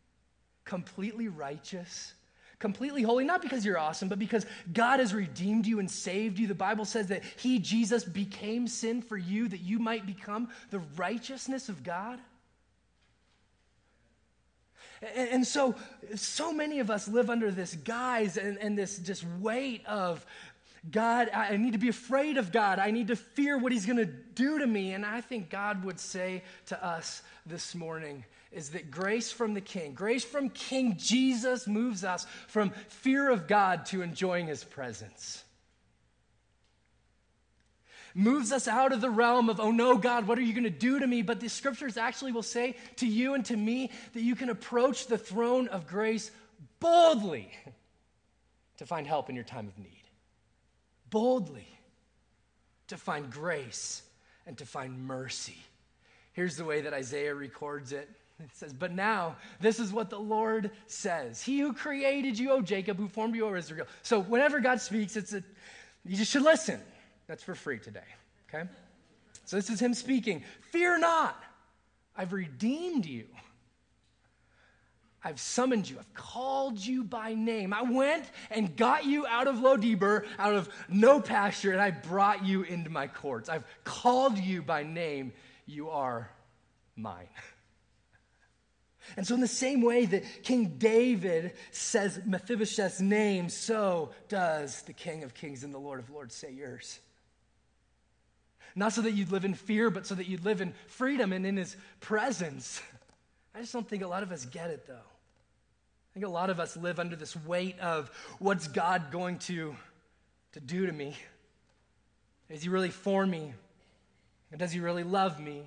completely 0.66 1.30
righteous? 1.30 2.14
Completely 2.62 3.02
holy, 3.02 3.26
not 3.26 3.42
because 3.42 3.66
you're 3.66 3.78
awesome, 3.78 4.08
but 4.08 4.20
because 4.20 4.46
God 4.72 5.00
has 5.00 5.14
redeemed 5.14 5.66
you 5.66 5.80
and 5.80 5.92
saved 5.92 6.40
you. 6.40 6.48
The 6.48 6.56
Bible 6.56 6.86
says 6.86 7.08
that 7.08 7.24
He, 7.36 7.60
Jesus, 7.60 8.06
became 8.06 8.68
sin 8.68 9.02
for 9.02 9.18
you 9.18 9.50
that 9.50 9.60
you 9.60 9.80
might 9.80 10.06
become 10.06 10.48
the 10.70 10.80
righteousness 10.96 11.68
of 11.68 11.84
God. 11.84 12.20
And, 15.16 15.46
so, 15.48 15.74
so 16.16 16.54
many 16.54 16.80
of 16.80 16.92
us 16.92 17.08
live 17.08 17.32
under 17.32 17.50
this 17.50 17.74
guise 17.74 18.38
and, 18.38 18.60
and 18.60 18.78
this 18.78 19.00
just 19.00 19.26
weight 19.40 19.84
of 19.88 20.24
God, 20.90 21.30
I 21.34 21.58
need 21.58 21.74
to 21.74 21.80
be 21.80 21.90
afraid 21.90 22.38
of 22.38 22.52
God. 22.52 22.78
I 22.78 22.92
need 22.92 23.08
to 23.08 23.16
fear 23.16 23.58
what 23.58 23.72
He's 23.72 23.88
going 23.88 23.98
to 23.98 24.06
do 24.06 24.60
to 24.60 24.68
me. 24.68 24.94
And 24.94 25.04
I 25.04 25.22
think 25.22 25.50
God 25.50 25.84
would 25.84 26.00
say 26.00 26.44
to 26.68 26.86
us 26.86 27.24
this 27.48 27.74
morning, 27.74 28.26
is 28.52 28.70
that 28.72 28.92
grace 28.92 29.32
from 29.32 29.54
the 29.54 29.62
King, 29.62 29.94
grace 29.94 30.26
from 30.26 30.50
King 30.50 30.98
Jesus 30.98 31.68
moves 31.68 32.04
us 32.04 32.26
from 32.48 32.72
fear 32.90 33.30
of 33.30 33.48
God 33.48 33.86
to 33.88 34.02
enjoying 34.02 34.48
his 34.48 34.64
presence. 34.64 35.44
Moves 38.14 38.52
us 38.52 38.68
out 38.68 38.92
of 38.92 39.00
the 39.00 39.10
realm 39.10 39.50
of, 39.50 39.62
oh 39.62 39.72
no, 39.72 39.98
God, 39.98 40.28
what 40.28 40.38
are 40.38 40.42
you 40.42 40.54
going 40.54 40.66
to 40.66 40.70
do 40.70 41.00
to 41.00 41.08
me? 41.08 41.22
But 41.22 41.40
the 41.40 41.48
scriptures 41.48 41.96
actually 41.96 42.34
will 42.34 42.44
say 42.44 42.76
to 42.98 43.08
you 43.08 43.36
and 43.36 43.46
to 43.46 43.56
me 43.56 43.90
that 44.14 44.22
you 44.22 44.36
can 44.36 44.50
approach 44.50 45.08
the 45.08 45.18
throne 45.18 45.70
of 45.70 45.88
grace 45.88 46.30
boldly 46.82 47.52
to 48.78 48.86
find 48.86 49.08
help 49.08 49.30
in 49.30 49.36
your 49.36 49.46
time 49.46 49.68
of 49.68 49.78
need. 49.80 50.04
Boldly 51.10 51.68
to 52.88 52.98
find 52.98 53.32
grace 53.32 54.02
and 54.46 54.58
to 54.58 54.66
find 54.66 55.08
mercy. 55.08 55.58
Here's 56.34 56.58
the 56.58 56.66
way 56.66 56.82
that 56.82 56.94
Isaiah 56.94 57.34
records 57.34 57.94
it 57.94 58.10
it 58.46 58.56
says, 58.56 58.74
But 58.74 58.92
now, 58.92 59.36
this 59.60 59.80
is 59.80 59.94
what 59.94 60.10
the 60.10 60.20
Lord 60.20 60.72
says 60.88 61.42
He 61.42 61.60
who 61.60 61.74
created 61.74 62.38
you, 62.38 62.52
O 62.52 62.62
Jacob, 62.62 62.98
who 62.98 63.08
formed 63.08 63.36
you, 63.36 63.46
O 63.46 63.56
Israel. 63.56 63.88
So 64.02 64.22
whenever 64.22 64.60
God 64.60 64.82
speaks, 64.82 65.16
it's 65.16 65.34
a, 65.34 65.44
you 66.06 66.18
just 66.18 66.32
should 66.32 66.44
listen. 66.44 66.80
That's 67.28 67.44
for 67.44 67.56
free 67.56 67.80
today, 67.80 68.00
okay? 68.50 68.68
So 69.46 69.56
this 69.56 69.70
is 69.70 69.80
Him 69.80 69.94
speaking. 69.94 70.44
Fear 70.72 71.00
not, 71.00 71.42
I've 72.16 72.34
redeemed 72.34 73.06
you. 73.06 73.26
I've 75.24 75.40
summoned 75.40 75.88
you. 75.88 76.00
I've 76.00 76.14
called 76.16 76.80
you 76.80 77.04
by 77.04 77.36
name. 77.36 77.74
I 77.74 77.84
went 77.84 78.26
and 78.50 78.76
got 78.76 79.06
you 79.06 79.28
out 79.28 79.48
of 79.48 79.60
Lo-debar, 79.60 80.26
out 80.40 80.56
of 80.56 80.68
no 80.90 81.22
pasture, 81.22 81.72
and 81.74 81.80
I 81.80 81.92
brought 81.92 82.44
you 82.44 82.64
into 82.64 82.90
my 82.90 83.06
courts. 83.06 83.48
I've 83.48 83.64
called 83.84 84.40
you 84.40 84.64
by 84.64 84.82
name. 84.82 85.32
You 85.68 85.92
are 85.92 86.32
mine. 86.96 87.28
And 89.18 89.28
so, 89.28 89.36
in 89.36 89.42
the 89.42 89.48
same 89.48 89.82
way 89.82 90.06
that 90.06 90.44
King 90.44 90.76
David 90.78 91.54
says 91.72 92.20
Mephibosheth's 92.26 93.02
name, 93.02 93.50
so 93.50 94.12
does 94.30 94.82
the 94.84 94.94
King 94.94 95.24
of 95.24 95.34
Kings 95.34 95.64
and 95.64 95.74
the 95.74 95.80
Lord 95.80 96.00
of 96.00 96.10
Lords 96.10 96.36
say 96.36 96.52
yours. 96.52 97.00
Not 98.76 98.94
so 98.94 99.02
that 99.02 99.12
you'd 99.12 99.32
live 99.32 99.44
in 99.44 99.54
fear, 99.54 99.90
but 99.90 100.08
so 100.08 100.16
that 100.16 100.28
you'd 100.28 100.46
live 100.46 100.62
in 100.62 100.74
freedom 100.88 101.34
and 101.34 101.46
in 101.46 101.58
his 101.58 101.76
presence. 102.00 102.82
I 103.54 103.60
just 103.60 103.74
don't 103.74 103.88
think 103.88 104.04
a 104.04 104.08
lot 104.08 104.24
of 104.24 104.32
us 104.32 104.46
get 104.46 104.70
it, 104.70 104.88
though. 104.88 104.94
I 104.94 106.14
think 106.14 106.26
a 106.26 106.30
lot 106.30 106.50
of 106.50 106.60
us 106.60 106.78
live 106.78 107.00
under 107.00 107.16
this 107.16 107.36
weight 107.36 107.80
of 107.80 108.10
what's 108.40 108.68
God 108.68 109.12
going 109.12 109.40
to, 109.40 109.76
to 110.54 110.60
do 110.60 110.86
to 110.86 110.92
me? 110.92 111.16
Is 112.50 112.64
he 112.64 112.70
really 112.70 112.90
for 112.90 113.26
me? 113.26 113.54
And 114.52 114.60
does 114.60 114.72
he 114.74 114.80
really 114.82 115.04
love 115.04 115.40
me? 115.40 115.64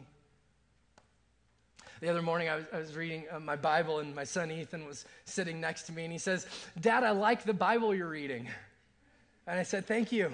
The 2.04 2.10
other 2.10 2.20
morning, 2.20 2.50
I 2.50 2.56
was, 2.56 2.64
I 2.70 2.78
was 2.80 2.94
reading 2.94 3.24
uh, 3.32 3.40
my 3.40 3.56
Bible, 3.56 3.98
and 3.98 4.14
my 4.14 4.24
son 4.24 4.50
Ethan 4.50 4.84
was 4.84 5.06
sitting 5.24 5.58
next 5.58 5.84
to 5.84 5.92
me, 5.92 6.04
and 6.04 6.12
he 6.12 6.18
says, 6.18 6.46
Dad, 6.78 7.02
I 7.02 7.12
like 7.12 7.44
the 7.44 7.54
Bible 7.54 7.94
you're 7.94 8.10
reading. 8.10 8.46
And 9.46 9.58
I 9.58 9.62
said, 9.62 9.86
Thank 9.86 10.12
you. 10.12 10.30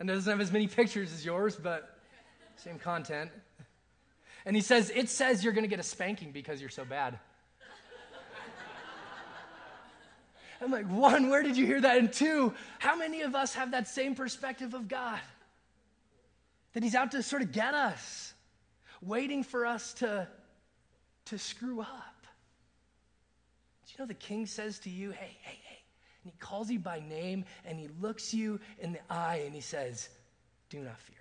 And 0.00 0.10
it 0.10 0.14
doesn't 0.14 0.28
have 0.28 0.40
as 0.40 0.50
many 0.50 0.66
pictures 0.66 1.12
as 1.12 1.24
yours, 1.24 1.54
but 1.54 1.96
same 2.56 2.80
content. 2.80 3.30
And 4.44 4.56
he 4.56 4.62
says, 4.62 4.90
It 4.92 5.08
says 5.10 5.44
you're 5.44 5.52
going 5.52 5.62
to 5.62 5.68
get 5.68 5.78
a 5.78 5.84
spanking 5.84 6.32
because 6.32 6.60
you're 6.60 6.70
so 6.70 6.84
bad. 6.84 7.20
I'm 10.60 10.72
like, 10.72 10.86
one, 10.86 11.30
where 11.30 11.44
did 11.44 11.56
you 11.56 11.66
hear 11.66 11.82
that? 11.82 11.98
And 11.98 12.12
two, 12.12 12.52
how 12.80 12.96
many 12.96 13.20
of 13.20 13.36
us 13.36 13.54
have 13.54 13.70
that 13.70 13.86
same 13.86 14.16
perspective 14.16 14.74
of 14.74 14.88
God? 14.88 15.20
That 16.72 16.82
He's 16.82 16.96
out 16.96 17.12
to 17.12 17.22
sort 17.22 17.42
of 17.42 17.52
get 17.52 17.74
us, 17.74 18.34
waiting 19.00 19.44
for 19.44 19.66
us 19.66 19.94
to 19.94 20.26
to 21.26 21.38
screw 21.38 21.80
up. 21.80 22.26
Do 23.86 23.92
you 23.92 24.04
know 24.04 24.06
the 24.06 24.14
king 24.14 24.46
says 24.46 24.78
to 24.80 24.90
you, 24.90 25.10
hey, 25.10 25.36
hey, 25.42 25.58
hey, 25.62 25.78
and 26.22 26.32
he 26.32 26.38
calls 26.38 26.70
you 26.70 26.78
by 26.78 27.00
name 27.00 27.44
and 27.64 27.78
he 27.78 27.88
looks 28.00 28.32
you 28.32 28.60
in 28.78 28.92
the 28.92 29.12
eye 29.12 29.42
and 29.44 29.54
he 29.54 29.60
says, 29.60 30.08
do 30.70 30.78
not 30.78 30.98
fear. 30.98 31.16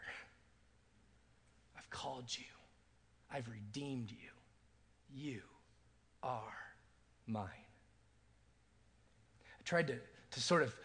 I've 1.78 1.90
called 1.90 2.26
you, 2.30 2.46
I've 3.32 3.48
redeemed 3.50 4.12
you. 4.12 4.18
You 5.16 5.42
are 6.24 6.58
mine. 7.28 7.50
I 9.60 9.64
tried 9.64 9.88
to, 9.88 9.98
to 10.32 10.42
sort 10.42 10.64
of 10.64 10.76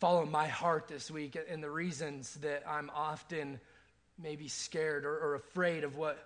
follow 0.00 0.26
my 0.26 0.48
heart 0.48 0.88
this 0.88 1.10
week 1.10 1.38
and 1.48 1.62
the 1.62 1.70
reasons 1.70 2.34
that 2.36 2.62
I'm 2.68 2.90
often 2.94 3.60
maybe 4.18 4.48
scared 4.48 5.04
or, 5.04 5.16
or 5.18 5.34
afraid 5.34 5.84
of 5.84 5.96
what 5.96 6.18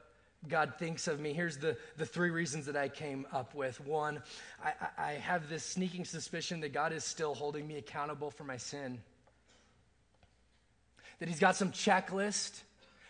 God 0.48 0.74
thinks 0.78 1.06
of 1.06 1.20
me. 1.20 1.32
Here's 1.32 1.56
the, 1.58 1.76
the 1.96 2.06
three 2.06 2.30
reasons 2.30 2.66
that 2.66 2.76
I 2.76 2.88
came 2.88 3.26
up 3.32 3.54
with. 3.54 3.80
One, 3.80 4.22
I, 4.62 4.72
I 4.98 5.12
have 5.12 5.48
this 5.48 5.62
sneaking 5.62 6.04
suspicion 6.04 6.60
that 6.60 6.72
God 6.72 6.92
is 6.92 7.04
still 7.04 7.34
holding 7.34 7.66
me 7.66 7.76
accountable 7.76 8.30
for 8.30 8.44
my 8.44 8.56
sin. 8.56 8.98
That 11.20 11.28
He's 11.28 11.38
got 11.38 11.54
some 11.54 11.70
checklist 11.70 12.60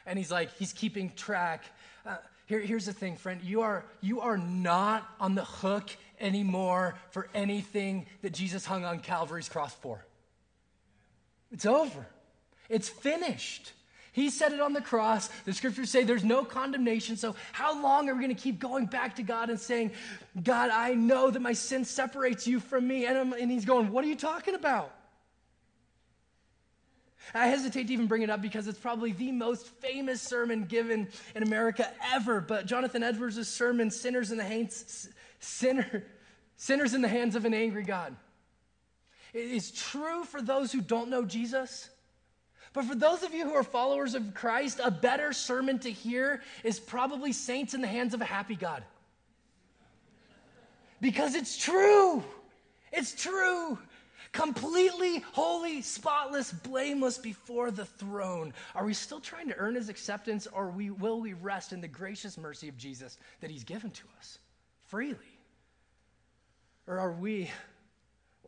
and 0.04 0.18
He's 0.18 0.30
like, 0.30 0.54
He's 0.56 0.74
keeping 0.74 1.10
track. 1.14 1.64
Uh, 2.04 2.16
here, 2.46 2.60
here's 2.60 2.84
the 2.84 2.92
thing, 2.92 3.16
friend. 3.16 3.40
You 3.42 3.62
are, 3.62 3.86
you 4.02 4.20
are 4.20 4.36
not 4.36 5.08
on 5.18 5.34
the 5.34 5.44
hook 5.44 5.88
anymore 6.20 6.96
for 7.10 7.28
anything 7.34 8.06
that 8.20 8.34
Jesus 8.34 8.66
hung 8.66 8.84
on 8.84 9.00
Calvary's 9.00 9.48
cross 9.48 9.74
for. 9.74 10.04
It's 11.50 11.66
over, 11.66 12.06
it's 12.68 12.90
finished. 12.90 13.72
He 14.12 14.28
said 14.28 14.52
it 14.52 14.60
on 14.60 14.74
the 14.74 14.82
cross. 14.82 15.28
The 15.46 15.54
scriptures 15.54 15.90
say 15.90 16.04
there's 16.04 16.22
no 16.22 16.44
condemnation. 16.44 17.16
So, 17.16 17.34
how 17.52 17.82
long 17.82 18.10
are 18.10 18.14
we 18.14 18.22
going 18.22 18.34
to 18.34 18.40
keep 18.40 18.58
going 18.58 18.84
back 18.84 19.16
to 19.16 19.22
God 19.22 19.48
and 19.48 19.58
saying, 19.58 19.92
God, 20.42 20.70
I 20.70 20.92
know 20.92 21.30
that 21.30 21.40
my 21.40 21.54
sin 21.54 21.86
separates 21.86 22.46
you 22.46 22.60
from 22.60 22.86
me? 22.86 23.06
And, 23.06 23.32
and 23.32 23.50
He's 23.50 23.64
going, 23.64 23.90
What 23.90 24.04
are 24.04 24.08
you 24.08 24.16
talking 24.16 24.54
about? 24.54 24.92
I 27.34 27.46
hesitate 27.46 27.86
to 27.86 27.92
even 27.94 28.06
bring 28.06 28.22
it 28.22 28.28
up 28.28 28.42
because 28.42 28.66
it's 28.66 28.78
probably 28.78 29.12
the 29.12 29.32
most 29.32 29.66
famous 29.66 30.20
sermon 30.20 30.64
given 30.64 31.08
in 31.34 31.42
America 31.42 31.90
ever. 32.12 32.40
But 32.40 32.66
Jonathan 32.66 33.02
Edwards' 33.02 33.48
sermon, 33.48 33.90
Sinners 33.90 34.30
in 34.30 34.36
the 34.36 34.44
Hands, 34.44 35.08
Sinner, 35.40 36.04
Sinners 36.56 36.92
in 36.92 37.00
the 37.00 37.08
Hands 37.08 37.34
of 37.34 37.46
an 37.46 37.54
Angry 37.54 37.84
God. 37.84 38.14
It 39.32 39.46
is 39.46 39.70
true 39.70 40.24
for 40.24 40.42
those 40.42 40.72
who 40.72 40.82
don't 40.82 41.08
know 41.08 41.24
Jesus. 41.24 41.88
But 42.72 42.86
for 42.86 42.94
those 42.94 43.22
of 43.22 43.34
you 43.34 43.44
who 43.44 43.54
are 43.54 43.62
followers 43.62 44.14
of 44.14 44.34
Christ, 44.34 44.80
a 44.82 44.90
better 44.90 45.32
sermon 45.32 45.78
to 45.80 45.90
hear 45.90 46.42
is 46.64 46.80
probably 46.80 47.32
Saints 47.32 47.74
in 47.74 47.82
the 47.82 47.86
Hands 47.86 48.14
of 48.14 48.20
a 48.20 48.24
Happy 48.24 48.56
God. 48.56 48.82
Because 51.00 51.34
it's 51.34 51.58
true. 51.58 52.22
It's 52.92 53.14
true. 53.14 53.78
Completely 54.32 55.18
holy, 55.32 55.82
spotless, 55.82 56.52
blameless 56.52 57.18
before 57.18 57.70
the 57.70 57.84
throne. 57.84 58.54
Are 58.74 58.86
we 58.86 58.94
still 58.94 59.20
trying 59.20 59.48
to 59.48 59.56
earn 59.56 59.74
his 59.74 59.90
acceptance 59.90 60.46
or 60.46 60.70
we, 60.70 60.88
will 60.88 61.20
we 61.20 61.34
rest 61.34 61.74
in 61.74 61.82
the 61.82 61.88
gracious 61.88 62.38
mercy 62.38 62.68
of 62.68 62.78
Jesus 62.78 63.18
that 63.40 63.50
he's 63.50 63.64
given 63.64 63.90
to 63.90 64.04
us 64.18 64.38
freely? 64.86 65.18
Or 66.86 66.98
are 66.98 67.12
we, 67.12 67.50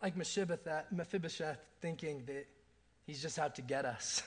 like 0.01 0.17
Mephibosheth, 0.17 1.59
thinking 1.83 2.23
that 2.27 2.47
He's 3.07 3.21
just 3.21 3.39
out 3.39 3.57
to 3.57 3.63
get 3.63 3.85
us. 3.85 4.23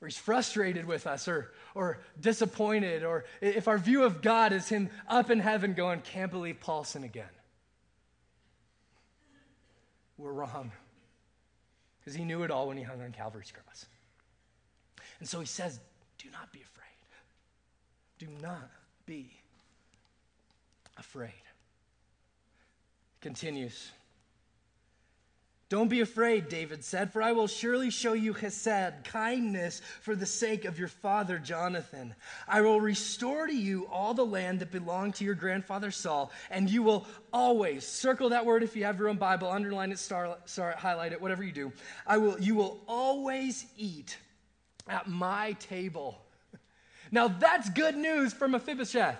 Or 0.00 0.08
he's 0.08 0.18
frustrated 0.18 0.86
with 0.86 1.06
us 1.06 1.28
or, 1.28 1.52
or 1.74 1.98
disappointed, 2.20 3.04
or 3.04 3.24
if 3.40 3.68
our 3.68 3.78
view 3.78 4.04
of 4.04 4.20
God 4.20 4.52
is 4.52 4.68
him 4.68 4.90
up 5.08 5.30
in 5.30 5.40
heaven 5.40 5.72
going, 5.72 6.00
can't 6.00 6.30
believe 6.30 6.60
Paulson 6.60 7.04
again. 7.04 7.24
We're 10.18 10.32
wrong. 10.32 10.72
Because 12.00 12.14
he 12.14 12.24
knew 12.24 12.42
it 12.42 12.50
all 12.50 12.68
when 12.68 12.76
he 12.76 12.82
hung 12.82 13.00
on 13.00 13.12
Calvary's 13.12 13.50
cross. 13.50 13.86
And 15.20 15.28
so 15.28 15.40
he 15.40 15.46
says, 15.46 15.80
Do 16.18 16.28
not 16.30 16.52
be 16.52 16.60
afraid. 16.60 16.74
Do 18.18 18.26
not 18.42 18.70
be 19.06 19.30
afraid. 20.98 21.32
Continues. 23.20 23.90
Don't 25.70 25.88
be 25.88 26.02
afraid, 26.02 26.48
David 26.48 26.84
said, 26.84 27.12
for 27.12 27.22
I 27.22 27.32
will 27.32 27.46
surely 27.46 27.90
show 27.90 28.12
you 28.12 28.34
hesed, 28.34 29.04
kindness 29.04 29.80
for 30.02 30.14
the 30.14 30.26
sake 30.26 30.66
of 30.66 30.78
your 30.78 30.88
father 30.88 31.38
Jonathan. 31.38 32.14
I 32.46 32.60
will 32.60 32.80
restore 32.80 33.46
to 33.46 33.54
you 33.54 33.88
all 33.90 34.12
the 34.12 34.26
land 34.26 34.60
that 34.60 34.70
belonged 34.70 35.14
to 35.16 35.24
your 35.24 35.34
grandfather 35.34 35.90
Saul, 35.90 36.30
and 36.50 36.68
you 36.68 36.82
will 36.82 37.06
always, 37.32 37.86
circle 37.86 38.28
that 38.30 38.44
word 38.44 38.62
if 38.62 38.76
you 38.76 38.84
have 38.84 38.98
your 38.98 39.08
own 39.08 39.16
Bible, 39.16 39.48
underline 39.50 39.90
it, 39.90 39.98
star, 39.98 40.36
star, 40.44 40.72
highlight 40.72 41.12
it, 41.12 41.20
whatever 41.20 41.42
you 41.42 41.52
do. 41.52 41.72
I 42.06 42.18
will, 42.18 42.38
you 42.38 42.54
will 42.54 42.80
always 42.86 43.64
eat 43.78 44.18
at 44.86 45.08
my 45.08 45.52
table. 45.52 46.20
Now 47.10 47.28
that's 47.28 47.70
good 47.70 47.96
news 47.96 48.32
for 48.32 48.48
Mephibosheth 48.48 49.18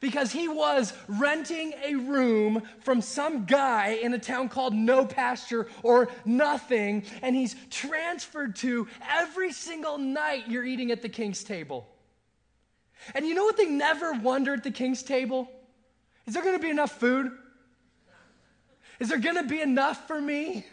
because 0.00 0.30
he 0.30 0.48
was 0.48 0.92
renting 1.08 1.74
a 1.84 1.94
room 1.96 2.62
from 2.80 3.00
some 3.00 3.44
guy 3.44 3.98
in 4.02 4.14
a 4.14 4.18
town 4.18 4.48
called 4.48 4.74
No 4.74 5.04
Pasture 5.04 5.66
or 5.82 6.08
Nothing, 6.24 7.04
and 7.22 7.34
he's 7.34 7.56
transferred 7.70 8.56
to 8.56 8.86
every 9.08 9.52
single 9.52 9.98
night 9.98 10.44
you're 10.48 10.64
eating 10.64 10.90
at 10.90 11.02
the 11.02 11.08
king's 11.08 11.42
table. 11.42 11.88
And 13.14 13.26
you 13.26 13.34
know 13.34 13.44
what 13.44 13.56
they 13.56 13.66
never 13.66 14.12
wonder 14.12 14.54
at 14.54 14.64
the 14.64 14.70
king's 14.70 15.02
table? 15.02 15.50
Is 16.26 16.34
there 16.34 16.42
to 16.42 16.62
be 16.62 16.70
enough 16.70 16.92
food? 16.92 17.30
Is 19.00 19.08
there 19.08 19.18
to 19.36 19.44
be 19.44 19.60
enough 19.60 20.06
for 20.06 20.20
me? 20.20 20.66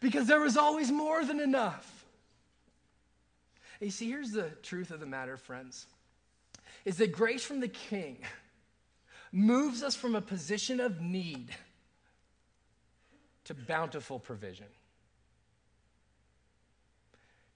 Because 0.00 0.26
there 0.26 0.40
was 0.40 0.56
always 0.56 0.90
more 0.90 1.24
than 1.24 1.40
enough. 1.40 2.06
you 3.80 3.90
see, 3.90 4.08
here's 4.08 4.32
the 4.32 4.50
truth 4.62 4.90
of 4.90 5.00
the 5.00 5.06
matter, 5.06 5.36
friends 5.36 5.86
is 6.84 6.96
that 6.98 7.12
grace 7.12 7.44
from 7.44 7.60
the 7.60 7.68
King 7.68 8.18
moves 9.32 9.82
us 9.82 9.94
from 9.94 10.14
a 10.14 10.20
position 10.20 10.80
of 10.80 11.00
need 11.00 11.50
to 13.44 13.54
bountiful 13.54 14.18
provision. 14.18 14.66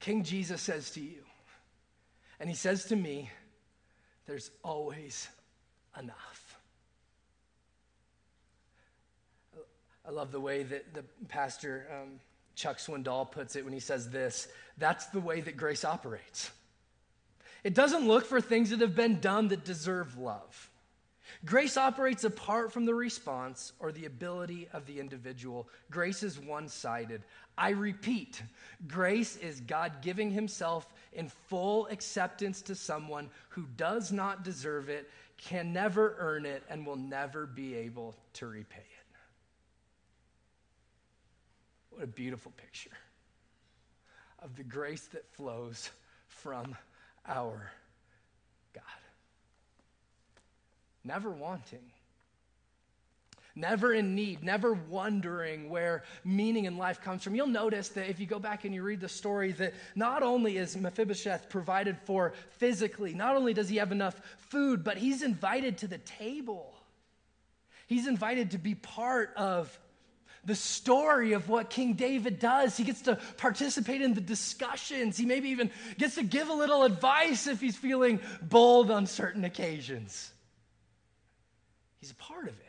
King 0.00 0.22
Jesus 0.22 0.60
says 0.60 0.90
to 0.90 1.00
you, 1.00 1.22
and 2.38 2.48
he 2.48 2.54
says 2.54 2.86
to 2.86 2.96
me, 2.96 3.30
there's 4.26 4.50
always 4.62 5.28
enough. 5.98 6.58
I 10.06 10.10
love 10.10 10.32
the 10.32 10.40
way 10.40 10.62
that 10.64 10.92
the 10.92 11.04
pastor 11.28 11.86
um, 11.90 12.20
Chuck 12.54 12.78
Swindoll 12.78 13.30
puts 13.30 13.56
it 13.56 13.64
when 13.64 13.72
he 13.72 13.80
says 13.80 14.10
this 14.10 14.48
that's 14.76 15.06
the 15.06 15.20
way 15.20 15.40
that 15.40 15.56
grace 15.56 15.84
operates. 15.84 16.50
It 17.64 17.74
doesn't 17.74 18.06
look 18.06 18.26
for 18.26 18.40
things 18.40 18.70
that 18.70 18.80
have 18.80 18.94
been 18.94 19.20
done 19.20 19.48
that 19.48 19.64
deserve 19.64 20.18
love. 20.18 20.70
Grace 21.44 21.76
operates 21.76 22.24
apart 22.24 22.72
from 22.72 22.84
the 22.84 22.94
response 22.94 23.72
or 23.80 23.90
the 23.90 24.04
ability 24.04 24.68
of 24.72 24.86
the 24.86 25.00
individual. 25.00 25.68
Grace 25.90 26.22
is 26.22 26.38
one 26.38 26.68
sided. 26.68 27.22
I 27.56 27.70
repeat, 27.70 28.42
grace 28.86 29.36
is 29.36 29.60
God 29.60 30.02
giving 30.02 30.30
himself 30.30 30.92
in 31.12 31.28
full 31.28 31.86
acceptance 31.88 32.62
to 32.62 32.74
someone 32.74 33.30
who 33.48 33.66
does 33.76 34.12
not 34.12 34.44
deserve 34.44 34.88
it, 34.88 35.10
can 35.38 35.72
never 35.72 36.16
earn 36.18 36.46
it, 36.46 36.62
and 36.68 36.86
will 36.86 36.96
never 36.96 37.46
be 37.46 37.74
able 37.74 38.14
to 38.34 38.46
repay 38.46 38.78
it. 38.78 39.16
What 41.90 42.02
a 42.02 42.08
beautiful 42.08 42.52
picture 42.56 42.90
of 44.40 44.56
the 44.56 44.64
grace 44.64 45.08
that 45.12 45.26
flows 45.32 45.90
from 46.26 46.76
our 47.26 47.70
God. 48.72 48.82
Never 51.04 51.30
wanting, 51.30 51.84
never 53.54 53.92
in 53.92 54.14
need, 54.14 54.42
never 54.42 54.74
wondering 54.74 55.68
where 55.68 56.02
meaning 56.24 56.64
in 56.64 56.76
life 56.76 57.00
comes 57.00 57.22
from. 57.22 57.34
You'll 57.34 57.46
notice 57.46 57.88
that 57.90 58.08
if 58.08 58.18
you 58.18 58.26
go 58.26 58.38
back 58.38 58.64
and 58.64 58.74
you 58.74 58.82
read 58.82 59.00
the 59.00 59.08
story, 59.08 59.52
that 59.52 59.74
not 59.94 60.22
only 60.22 60.56
is 60.56 60.76
Mephibosheth 60.76 61.48
provided 61.48 61.98
for 62.04 62.32
physically, 62.50 63.14
not 63.14 63.36
only 63.36 63.54
does 63.54 63.68
he 63.68 63.76
have 63.76 63.92
enough 63.92 64.20
food, 64.38 64.82
but 64.82 64.96
he's 64.96 65.22
invited 65.22 65.78
to 65.78 65.86
the 65.86 65.98
table. 65.98 66.74
He's 67.86 68.06
invited 68.06 68.52
to 68.52 68.58
be 68.58 68.74
part 68.74 69.32
of 69.36 69.78
the 70.46 70.54
story 70.54 71.32
of 71.32 71.48
what 71.48 71.70
King 71.70 71.94
David 71.94 72.38
does. 72.38 72.76
He 72.76 72.84
gets 72.84 73.02
to 73.02 73.16
participate 73.36 74.02
in 74.02 74.14
the 74.14 74.20
discussions. 74.20 75.16
He 75.16 75.26
maybe 75.26 75.50
even 75.50 75.70
gets 75.98 76.16
to 76.16 76.22
give 76.22 76.48
a 76.48 76.54
little 76.54 76.84
advice 76.84 77.46
if 77.46 77.60
he's 77.60 77.76
feeling 77.76 78.20
bold 78.42 78.90
on 78.90 79.06
certain 79.06 79.44
occasions. 79.44 80.32
He's 81.98 82.10
a 82.10 82.16
part 82.16 82.44
of 82.44 82.54
it. 82.54 82.64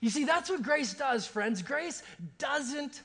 You 0.00 0.10
see, 0.10 0.24
that's 0.24 0.50
what 0.50 0.62
grace 0.62 0.94
does, 0.94 1.26
friends. 1.26 1.62
Grace 1.62 2.02
doesn't 2.38 3.02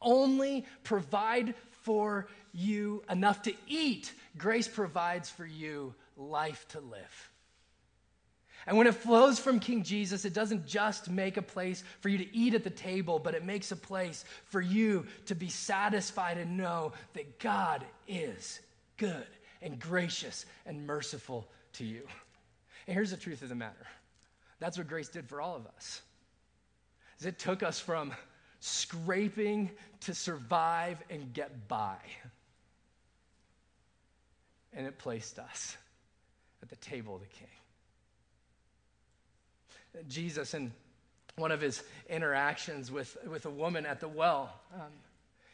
only 0.00 0.64
provide 0.82 1.54
for 1.82 2.28
you 2.52 3.02
enough 3.08 3.42
to 3.42 3.54
eat, 3.68 4.12
grace 4.36 4.68
provides 4.68 5.30
for 5.30 5.46
you 5.46 5.94
life 6.16 6.66
to 6.68 6.80
live. 6.80 7.29
And 8.66 8.76
when 8.76 8.86
it 8.86 8.94
flows 8.94 9.38
from 9.38 9.58
King 9.58 9.82
Jesus, 9.82 10.24
it 10.24 10.34
doesn't 10.34 10.66
just 10.66 11.10
make 11.10 11.36
a 11.36 11.42
place 11.42 11.82
for 12.00 12.08
you 12.08 12.18
to 12.18 12.36
eat 12.36 12.54
at 12.54 12.64
the 12.64 12.70
table, 12.70 13.18
but 13.18 13.34
it 13.34 13.44
makes 13.44 13.72
a 13.72 13.76
place 13.76 14.24
for 14.44 14.60
you 14.60 15.06
to 15.26 15.34
be 15.34 15.48
satisfied 15.48 16.38
and 16.38 16.56
know 16.56 16.92
that 17.14 17.38
God 17.38 17.84
is 18.06 18.60
good 18.96 19.26
and 19.62 19.78
gracious 19.78 20.46
and 20.66 20.86
merciful 20.86 21.48
to 21.74 21.84
you. 21.84 22.02
And 22.86 22.94
here's 22.94 23.10
the 23.10 23.16
truth 23.16 23.42
of 23.42 23.48
the 23.48 23.54
matter. 23.54 23.86
That's 24.58 24.76
what 24.76 24.88
grace 24.88 25.08
did 25.08 25.26
for 25.28 25.40
all 25.40 25.56
of 25.56 25.66
us. 25.66 26.02
Is 27.18 27.26
it 27.26 27.38
took 27.38 27.62
us 27.62 27.80
from 27.80 28.12
scraping 28.60 29.70
to 30.00 30.14
survive 30.14 30.98
and 31.08 31.32
get 31.32 31.66
by. 31.68 31.96
and 34.72 34.86
it 34.86 34.98
placed 34.98 35.38
us 35.38 35.76
at 36.62 36.68
the 36.68 36.76
table 36.76 37.16
of 37.16 37.20
the 37.20 37.26
king. 37.26 37.48
Jesus, 40.08 40.54
in 40.54 40.72
one 41.36 41.52
of 41.52 41.60
his 41.60 41.82
interactions 42.08 42.90
with, 42.90 43.16
with 43.26 43.46
a 43.46 43.50
woman 43.50 43.86
at 43.86 44.00
the 44.00 44.08
well, 44.08 44.52
um, 44.74 44.90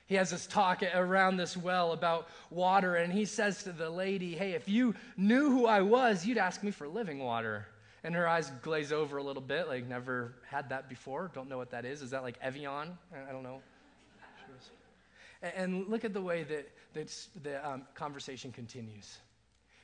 he 0.06 0.14
has 0.14 0.30
this 0.30 0.46
talk 0.46 0.82
around 0.94 1.36
this 1.36 1.56
well 1.56 1.92
about 1.92 2.28
water, 2.50 2.94
and 2.94 3.12
he 3.12 3.24
says 3.24 3.64
to 3.64 3.72
the 3.72 3.90
lady, 3.90 4.36
Hey, 4.36 4.52
if 4.52 4.68
you 4.68 4.94
knew 5.16 5.50
who 5.50 5.66
I 5.66 5.80
was, 5.80 6.24
you'd 6.24 6.38
ask 6.38 6.62
me 6.62 6.70
for 6.70 6.86
living 6.86 7.18
water. 7.18 7.66
And 8.04 8.14
her 8.14 8.28
eyes 8.28 8.52
glaze 8.62 8.92
over 8.92 9.16
a 9.16 9.22
little 9.22 9.42
bit, 9.42 9.66
like, 9.66 9.84
never 9.88 10.34
had 10.48 10.68
that 10.68 10.88
before. 10.88 11.28
Don't 11.34 11.48
know 11.48 11.58
what 11.58 11.70
that 11.70 11.84
is. 11.84 12.02
Is 12.02 12.10
that 12.10 12.22
like 12.22 12.38
Evian? 12.40 12.96
I 13.12 13.32
don't 13.32 13.42
know. 13.42 13.60
And 15.42 15.88
look 15.88 16.04
at 16.04 16.12
the 16.12 16.22
way 16.22 16.44
that, 16.44 16.70
that 16.94 17.26
the 17.42 17.68
um, 17.68 17.82
conversation 17.94 18.52
continues. 18.52 19.18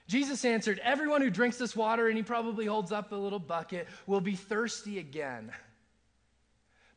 Jesus 0.09 0.45
answered, 0.45 0.81
Everyone 0.83 1.23
who 1.23 1.31
drinks 1.31 1.57
this 1.57 1.77
water, 1.77 2.09
and 2.09 2.17
he 2.17 2.23
probably 2.23 2.67
holds 2.67 2.93
up 2.93 3.13
a 3.13 3.17
little 3.17 3.39
bucket, 3.39 3.89
will 4.07 4.21
be 4.21 4.37
thirsty 4.37 4.99
again. 4.99 5.53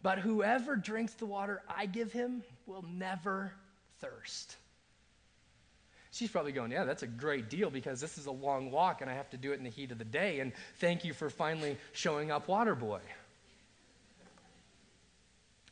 But 0.02 0.20
whoever 0.20 0.76
drinks 0.76 1.14
the 1.14 1.26
water 1.26 1.64
I 1.68 1.86
give 1.86 2.12
him 2.12 2.44
will 2.66 2.86
never 2.88 3.54
thirst. 4.00 4.58
She's 6.12 6.30
probably 6.30 6.52
going, 6.52 6.72
Yeah, 6.72 6.86
that's 6.86 7.04
a 7.04 7.08
great 7.08 7.50
deal 7.50 7.70
because 7.70 8.00
this 8.00 8.18
is 8.18 8.26
a 8.26 8.32
long 8.32 8.72
walk 8.72 9.02
and 9.02 9.10
I 9.10 9.16
have 9.16 9.30
to 9.32 9.38
do 9.38 9.52
it 9.52 9.58
in 9.58 9.64
the 9.64 9.70
heat 9.70 9.92
of 9.92 9.98
the 9.98 10.06
day. 10.06 10.40
And 10.40 10.54
thank 10.80 11.04
you 11.04 11.14
for 11.14 11.30
finally 11.30 11.78
showing 11.92 12.32
up, 12.32 12.48
water 12.48 12.76
boy. 12.76 13.02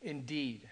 Indeed, 0.02 0.68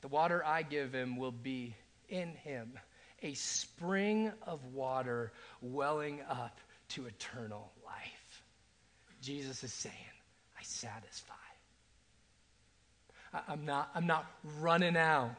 the 0.00 0.08
water 0.08 0.42
I 0.44 0.62
give 0.62 0.94
him 0.94 1.16
will 1.16 1.32
be 1.32 1.74
in 2.08 2.28
him 2.28 2.78
a 3.22 3.34
spring 3.34 4.32
of 4.46 4.64
water 4.66 5.32
welling 5.60 6.20
up 6.28 6.58
to 6.90 7.06
eternal 7.06 7.70
life. 7.84 8.42
Jesus 9.20 9.62
is 9.62 9.72
saying, 9.72 9.94
I 10.58 10.62
satisfy. 10.62 11.34
I'm 13.48 13.64
not, 13.64 13.90
I'm 13.94 14.06
not 14.06 14.26
running 14.60 14.96
out. 14.96 15.36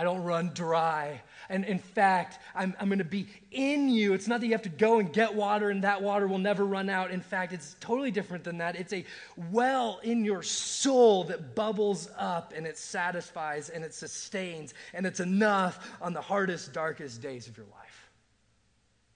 I 0.00 0.02
don't 0.02 0.22
run 0.22 0.52
dry. 0.54 1.20
And 1.50 1.62
in 1.62 1.78
fact, 1.78 2.38
I'm, 2.54 2.74
I'm 2.80 2.88
going 2.88 3.00
to 3.00 3.04
be 3.04 3.26
in 3.50 3.90
you. 3.90 4.14
It's 4.14 4.26
not 4.26 4.40
that 4.40 4.46
you 4.46 4.52
have 4.52 4.62
to 4.62 4.70
go 4.70 4.98
and 4.98 5.12
get 5.12 5.34
water 5.34 5.68
and 5.68 5.84
that 5.84 6.00
water 6.00 6.26
will 6.26 6.38
never 6.38 6.64
run 6.64 6.88
out. 6.88 7.10
In 7.10 7.20
fact, 7.20 7.52
it's 7.52 7.76
totally 7.80 8.10
different 8.10 8.42
than 8.42 8.56
that. 8.58 8.76
It's 8.76 8.94
a 8.94 9.04
well 9.50 10.00
in 10.02 10.24
your 10.24 10.42
soul 10.42 11.24
that 11.24 11.54
bubbles 11.54 12.08
up 12.16 12.54
and 12.56 12.66
it 12.66 12.78
satisfies 12.78 13.68
and 13.68 13.84
it 13.84 13.92
sustains 13.92 14.72
and 14.94 15.04
it's 15.04 15.20
enough 15.20 15.94
on 16.00 16.14
the 16.14 16.22
hardest, 16.22 16.72
darkest 16.72 17.20
days 17.20 17.46
of 17.46 17.58
your 17.58 17.66
life. 17.66 18.10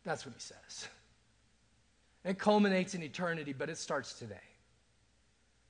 That's 0.04 0.26
what 0.26 0.34
he 0.34 0.40
says. 0.40 0.88
It 2.26 2.38
culminates 2.38 2.94
in 2.94 3.02
eternity, 3.02 3.54
but 3.54 3.70
it 3.70 3.78
starts 3.78 4.18
today. 4.18 4.36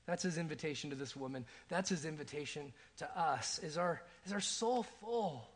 That's 0.06 0.22
his 0.22 0.36
invitation 0.36 0.90
to 0.90 0.96
this 0.96 1.16
woman. 1.16 1.46
That's 1.68 1.88
his 1.88 2.04
invitation 2.04 2.72
to 2.98 3.18
us. 3.18 3.58
Is 3.60 3.78
our, 3.78 4.02
is 4.26 4.32
our 4.32 4.40
soul 4.40 4.84
full 5.00 5.48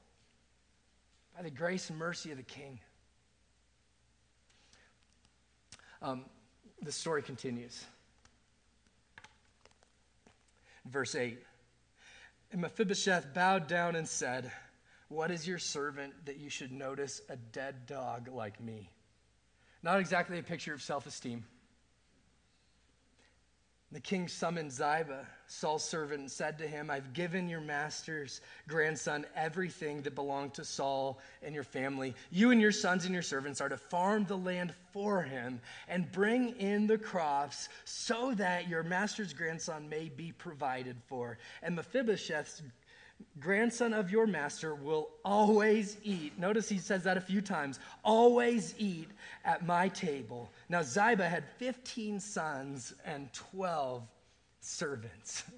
by 1.37 1.43
the 1.43 1.51
grace 1.51 1.91
and 1.91 1.99
mercy 1.99 2.31
of 2.31 2.39
the 2.39 2.43
King? 2.43 2.81
Um, 6.01 6.25
the 6.81 6.93
story 6.93 7.23
continues. 7.23 7.85
Verse 10.87 11.15
8 11.15 11.39
And 12.53 12.63
Mephibosheth 12.63 13.35
bowed 13.35 13.67
down 13.67 13.97
and 13.97 14.09
said, 14.09 14.51
What 15.09 15.31
is 15.31 15.47
your 15.47 15.59
servant 15.59 16.15
that 16.25 16.39
you 16.39 16.49
should 16.49 16.73
notice 16.73 17.21
a 17.29 17.37
dead 17.37 17.87
dog 17.87 18.29
like 18.29 18.61
me? 18.61 18.89
Not 19.83 20.01
exactly 20.01 20.39
a 20.39 20.43
picture 20.43 20.73
of 20.73 20.83
self 20.83 21.07
esteem. 21.07 21.45
The 23.91 24.01
king 24.01 24.29
summoned 24.29 24.71
Ziba, 24.71 25.27
Saul's 25.47 25.83
servant, 25.83 26.21
and 26.21 26.31
said 26.31 26.59
to 26.59 26.69
him, 26.69 26.91
I've 26.91 27.15
given 27.15 27.49
your 27.49 27.63
master's 27.63 28.43
grandson 28.69 29.25
everything 29.35 30.03
that 30.03 30.15
belonged 30.15 30.53
to 30.55 30.65
Saul 30.65 31.19
and 31.43 31.55
your 31.55 31.65
family. 31.65 32.15
You 32.31 32.51
and 32.51 32.61
your 32.61 32.73
sons 32.73 33.07
and 33.07 33.15
your 33.15 33.23
servants 33.23 33.63
are 33.63 33.69
to 33.71 33.79
farm 33.79 34.27
the 34.27 34.37
land 34.37 34.75
for 34.93 35.23
him 35.23 35.63
and 35.89 36.13
bring 36.13 36.51
in 36.59 36.87
the 36.87 36.99
crops 36.99 37.71
so 37.87 38.35
that 38.35 38.69
your 38.69 38.83
master's 38.83 39.33
grandson 39.33 39.89
may 39.89 40.11
be 40.11 40.33
provided 40.33 40.97
for. 41.07 41.39
And 41.63 41.75
Mephibosheth's 41.75 42.61
grandson 43.39 43.93
of 43.93 44.11
your 44.11 44.27
master 44.27 44.75
will 44.75 45.09
always 45.25 45.97
eat. 46.03 46.39
Notice 46.39 46.69
he 46.69 46.79
says 46.79 47.05
that 47.05 47.17
a 47.17 47.21
few 47.21 47.41
times 47.41 47.79
always 48.05 48.75
eat 48.79 49.09
at 49.45 49.65
my 49.67 49.89
table. 49.89 50.51
Now, 50.69 50.83
Ziba 50.83 51.29
had 51.29 51.45
15 51.59 52.21
sons 52.21 52.95
and 53.05 53.33
12 53.33 54.03
servants. 54.61 55.45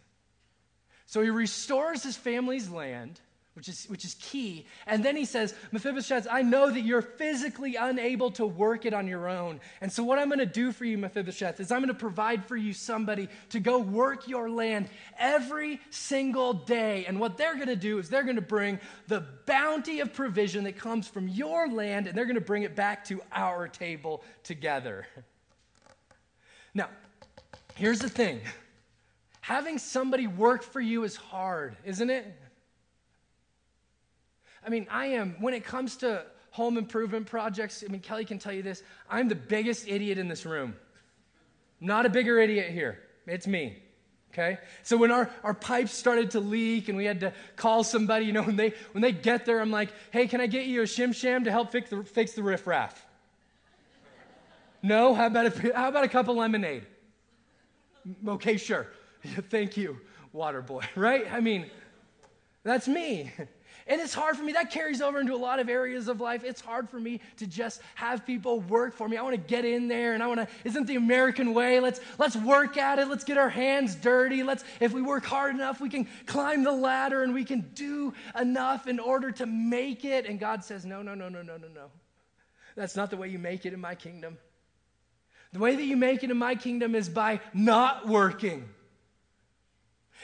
So 1.06 1.22
he 1.22 1.30
restores 1.30 2.04
his 2.04 2.16
family's 2.16 2.70
land 2.70 3.18
which 3.60 3.68
is, 3.68 3.84
which 3.90 4.06
is 4.06 4.14
key. 4.14 4.64
And 4.86 5.04
then 5.04 5.16
he 5.16 5.26
says, 5.26 5.54
Mephibosheth, 5.70 6.26
I 6.30 6.40
know 6.40 6.70
that 6.70 6.80
you're 6.80 7.02
physically 7.02 7.76
unable 7.76 8.30
to 8.30 8.46
work 8.46 8.86
it 8.86 8.94
on 8.94 9.06
your 9.06 9.28
own. 9.28 9.60
And 9.82 9.92
so, 9.92 10.02
what 10.02 10.18
I'm 10.18 10.28
going 10.28 10.38
to 10.38 10.46
do 10.46 10.72
for 10.72 10.86
you, 10.86 10.96
Mephibosheth, 10.96 11.60
is 11.60 11.70
I'm 11.70 11.80
going 11.80 11.88
to 11.88 11.94
provide 11.94 12.46
for 12.46 12.56
you 12.56 12.72
somebody 12.72 13.28
to 13.50 13.60
go 13.60 13.78
work 13.78 14.26
your 14.26 14.48
land 14.48 14.88
every 15.18 15.78
single 15.90 16.54
day. 16.54 17.04
And 17.04 17.20
what 17.20 17.36
they're 17.36 17.54
going 17.54 17.66
to 17.66 17.76
do 17.76 17.98
is 17.98 18.08
they're 18.08 18.22
going 18.22 18.36
to 18.36 18.40
bring 18.40 18.80
the 19.08 19.26
bounty 19.44 20.00
of 20.00 20.14
provision 20.14 20.64
that 20.64 20.78
comes 20.78 21.06
from 21.06 21.28
your 21.28 21.68
land 21.68 22.06
and 22.06 22.16
they're 22.16 22.24
going 22.24 22.36
to 22.36 22.40
bring 22.40 22.62
it 22.62 22.74
back 22.74 23.04
to 23.08 23.20
our 23.30 23.68
table 23.68 24.24
together. 24.42 25.06
Now, 26.72 26.88
here's 27.74 27.98
the 27.98 28.08
thing 28.08 28.40
having 29.40 29.76
somebody 29.76 30.28
work 30.28 30.62
for 30.62 30.80
you 30.80 31.02
is 31.02 31.16
hard, 31.16 31.76
isn't 31.84 32.08
it? 32.08 32.39
I 34.64 34.68
mean, 34.68 34.86
I 34.90 35.06
am, 35.06 35.36
when 35.40 35.54
it 35.54 35.64
comes 35.64 35.96
to 35.96 36.24
home 36.50 36.76
improvement 36.76 37.26
projects, 37.26 37.84
I 37.86 37.90
mean, 37.90 38.00
Kelly 38.00 38.24
can 38.24 38.38
tell 38.38 38.52
you 38.52 38.62
this 38.62 38.82
I'm 39.08 39.28
the 39.28 39.34
biggest 39.34 39.88
idiot 39.88 40.18
in 40.18 40.28
this 40.28 40.44
room. 40.44 40.76
Not 41.80 42.06
a 42.06 42.10
bigger 42.10 42.38
idiot 42.38 42.70
here. 42.70 43.00
It's 43.26 43.46
me. 43.46 43.82
Okay? 44.32 44.58
So 44.82 44.96
when 44.96 45.10
our, 45.10 45.30
our 45.42 45.54
pipes 45.54 45.92
started 45.92 46.32
to 46.32 46.40
leak 46.40 46.88
and 46.88 46.96
we 46.96 47.04
had 47.04 47.20
to 47.20 47.32
call 47.56 47.82
somebody, 47.82 48.26
you 48.26 48.32
know, 48.32 48.42
when 48.42 48.56
they 48.56 48.74
when 48.92 49.02
they 49.02 49.12
get 49.12 49.44
there, 49.44 49.60
I'm 49.60 49.70
like, 49.70 49.90
hey, 50.12 50.26
can 50.28 50.40
I 50.40 50.46
get 50.46 50.66
you 50.66 50.82
a 50.82 50.84
shim 50.84 51.14
sham 51.14 51.44
to 51.44 51.50
help 51.50 51.72
fix 51.72 51.90
the 51.90 52.04
fix 52.04 52.32
the 52.32 52.42
riff 52.42 52.66
raff? 52.66 53.06
no? 54.82 55.14
How 55.14 55.26
about 55.26 55.46
a 55.46 55.72
how 55.74 55.88
about 55.88 56.04
a 56.04 56.08
cup 56.08 56.28
of 56.28 56.36
lemonade? 56.36 56.86
Okay, 58.26 58.56
sure. 58.56 58.86
Thank 59.50 59.76
you, 59.76 60.00
water 60.32 60.62
boy, 60.62 60.84
right? 60.94 61.26
I 61.30 61.40
mean, 61.40 61.70
that's 62.62 62.88
me. 62.88 63.32
And 63.90 64.00
it's 64.00 64.14
hard 64.14 64.36
for 64.36 64.44
me. 64.44 64.52
That 64.52 64.70
carries 64.70 65.02
over 65.02 65.18
into 65.18 65.34
a 65.34 65.36
lot 65.36 65.58
of 65.58 65.68
areas 65.68 66.06
of 66.06 66.20
life. 66.20 66.44
It's 66.44 66.60
hard 66.60 66.88
for 66.88 67.00
me 67.00 67.20
to 67.38 67.46
just 67.46 67.80
have 67.96 68.24
people 68.24 68.60
work 68.60 68.94
for 68.94 69.08
me. 69.08 69.16
I 69.16 69.22
want 69.22 69.34
to 69.34 69.40
get 69.40 69.64
in 69.64 69.88
there 69.88 70.14
and 70.14 70.22
I 70.22 70.28
want 70.28 70.38
to, 70.38 70.48
isn't 70.62 70.86
the 70.86 70.94
American 70.94 71.54
way? 71.54 71.80
Let's, 71.80 72.00
let's 72.16 72.36
work 72.36 72.76
at 72.76 73.00
it. 73.00 73.08
Let's 73.08 73.24
get 73.24 73.36
our 73.36 73.48
hands 73.48 73.96
dirty. 73.96 74.44
Let's, 74.44 74.62
if 74.78 74.92
we 74.92 75.02
work 75.02 75.24
hard 75.24 75.56
enough, 75.56 75.80
we 75.80 75.88
can 75.88 76.06
climb 76.26 76.62
the 76.62 76.70
ladder 76.70 77.24
and 77.24 77.34
we 77.34 77.44
can 77.44 77.68
do 77.74 78.14
enough 78.40 78.86
in 78.86 79.00
order 79.00 79.32
to 79.32 79.44
make 79.46 80.04
it. 80.04 80.24
And 80.24 80.38
God 80.38 80.62
says, 80.62 80.86
no, 80.86 81.02
no, 81.02 81.16
no, 81.16 81.28
no, 81.28 81.42
no, 81.42 81.56
no, 81.56 81.66
no. 81.66 81.86
That's 82.76 82.94
not 82.94 83.10
the 83.10 83.16
way 83.16 83.26
you 83.26 83.40
make 83.40 83.66
it 83.66 83.72
in 83.72 83.80
my 83.80 83.96
kingdom. 83.96 84.38
The 85.52 85.58
way 85.58 85.74
that 85.74 85.84
you 85.84 85.96
make 85.96 86.22
it 86.22 86.30
in 86.30 86.36
my 86.36 86.54
kingdom 86.54 86.94
is 86.94 87.08
by 87.08 87.40
not 87.52 88.06
working. 88.06 88.68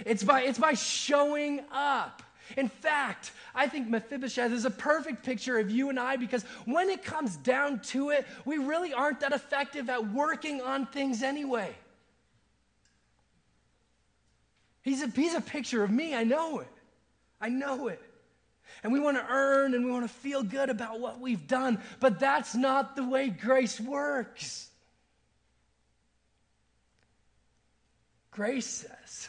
It's 0.04 0.22
by, 0.22 0.42
it's 0.42 0.58
by 0.60 0.74
showing 0.74 1.62
up. 1.72 2.22
In 2.56 2.68
fact, 2.68 3.32
I 3.54 3.66
think 3.66 3.88
Mephibosheth 3.88 4.52
is 4.52 4.64
a 4.64 4.70
perfect 4.70 5.24
picture 5.24 5.58
of 5.58 5.70
you 5.70 5.88
and 5.88 5.98
I 5.98 6.16
because 6.16 6.44
when 6.64 6.88
it 6.88 7.02
comes 7.04 7.36
down 7.36 7.80
to 7.86 8.10
it, 8.10 8.26
we 8.44 8.58
really 8.58 8.92
aren't 8.92 9.20
that 9.20 9.32
effective 9.32 9.90
at 9.90 10.12
working 10.12 10.60
on 10.60 10.86
things 10.86 11.22
anyway. 11.22 11.74
He's 14.82 15.02
a, 15.02 15.08
he's 15.08 15.34
a 15.34 15.40
picture 15.40 15.82
of 15.82 15.90
me. 15.90 16.14
I 16.14 16.22
know 16.22 16.60
it. 16.60 16.68
I 17.40 17.48
know 17.48 17.88
it. 17.88 18.00
And 18.82 18.92
we 18.92 19.00
want 19.00 19.16
to 19.16 19.26
earn 19.28 19.74
and 19.74 19.84
we 19.84 19.90
want 19.90 20.04
to 20.04 20.14
feel 20.14 20.42
good 20.42 20.70
about 20.70 21.00
what 21.00 21.18
we've 21.18 21.46
done, 21.48 21.80
but 21.98 22.20
that's 22.20 22.54
not 22.54 22.94
the 22.94 23.04
way 23.04 23.28
grace 23.28 23.80
works. 23.80 24.68
Grace 28.30 28.66
says, 28.66 29.28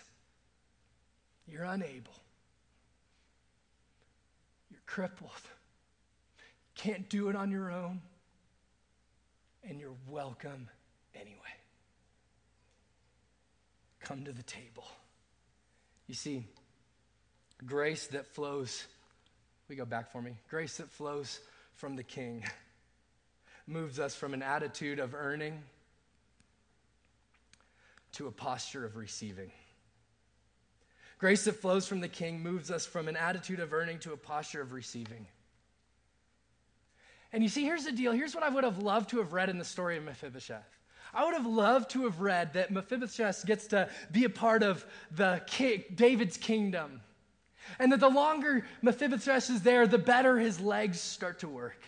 You're 1.47 1.63
unable 1.63 2.16
crippled, 4.87 5.31
can't 6.73 7.07
do 7.09 7.29
it 7.29 7.35
on 7.35 7.51
your 7.51 7.71
own, 7.71 8.01
and 9.63 9.79
you're 9.79 9.95
welcome 10.09 10.67
anyway. 11.13 11.35
Come 13.99 14.23
to 14.23 14.31
the 14.31 14.43
table. 14.43 14.87
You 16.07 16.15
see, 16.15 16.43
grace 17.65 18.07
that 18.07 18.25
flows, 18.25 18.87
we 19.69 19.75
go 19.75 19.85
back 19.85 20.11
for 20.11 20.21
me, 20.21 20.37
grace 20.49 20.77
that 20.77 20.89
flows 20.89 21.39
from 21.75 21.95
the 21.95 22.03
King. 22.03 22.43
moves 23.67 23.99
us 23.99 24.15
from 24.15 24.33
an 24.33 24.41
attitude 24.41 24.97
of 24.97 25.13
earning 25.13 25.61
to 28.13 28.27
a 28.27 28.31
posture 28.31 28.85
of 28.85 28.95
receiving. 28.95 29.51
Grace 31.19 31.45
that 31.45 31.53
flows 31.53 31.87
from 31.87 31.99
the 31.99 32.07
king 32.07 32.41
moves 32.41 32.69
us 32.69 32.85
from 32.85 33.07
an 33.07 33.15
attitude 33.15 33.59
of 33.59 33.73
earning 33.73 33.99
to 33.99 34.13
a 34.13 34.17
posture 34.17 34.61
of 34.61 34.71
receiving. 34.71 35.25
And 37.33 37.43
you 37.43 37.49
see, 37.49 37.63
here's 37.63 37.85
the 37.85 37.91
deal. 37.91 38.11
Here's 38.11 38.35
what 38.35 38.43
I 38.43 38.49
would 38.49 38.63
have 38.63 38.79
loved 38.79 39.09
to 39.09 39.17
have 39.17 39.33
read 39.33 39.49
in 39.49 39.57
the 39.57 39.65
story 39.65 39.97
of 39.97 40.03
Mephibosheth. 40.03 40.77
I 41.13 41.25
would 41.25 41.33
have 41.33 41.45
loved 41.45 41.89
to 41.91 42.03
have 42.03 42.21
read 42.21 42.53
that 42.53 42.71
Mephibosheth 42.71 43.45
gets 43.45 43.67
to 43.67 43.89
be 44.11 44.25
a 44.25 44.29
part 44.29 44.61
of 44.61 44.85
the 45.11 45.41
David's 45.93 46.37
kingdom. 46.37 47.01
And 47.79 47.91
that 47.91 47.99
the 47.99 48.09
longer 48.09 48.65
Mephibosheth 48.81 49.49
is 49.49 49.61
there, 49.61 49.87
the 49.87 49.97
better 49.97 50.37
his 50.37 50.59
legs 50.59 51.01
start 51.01 51.39
to 51.39 51.49
work. 51.49 51.81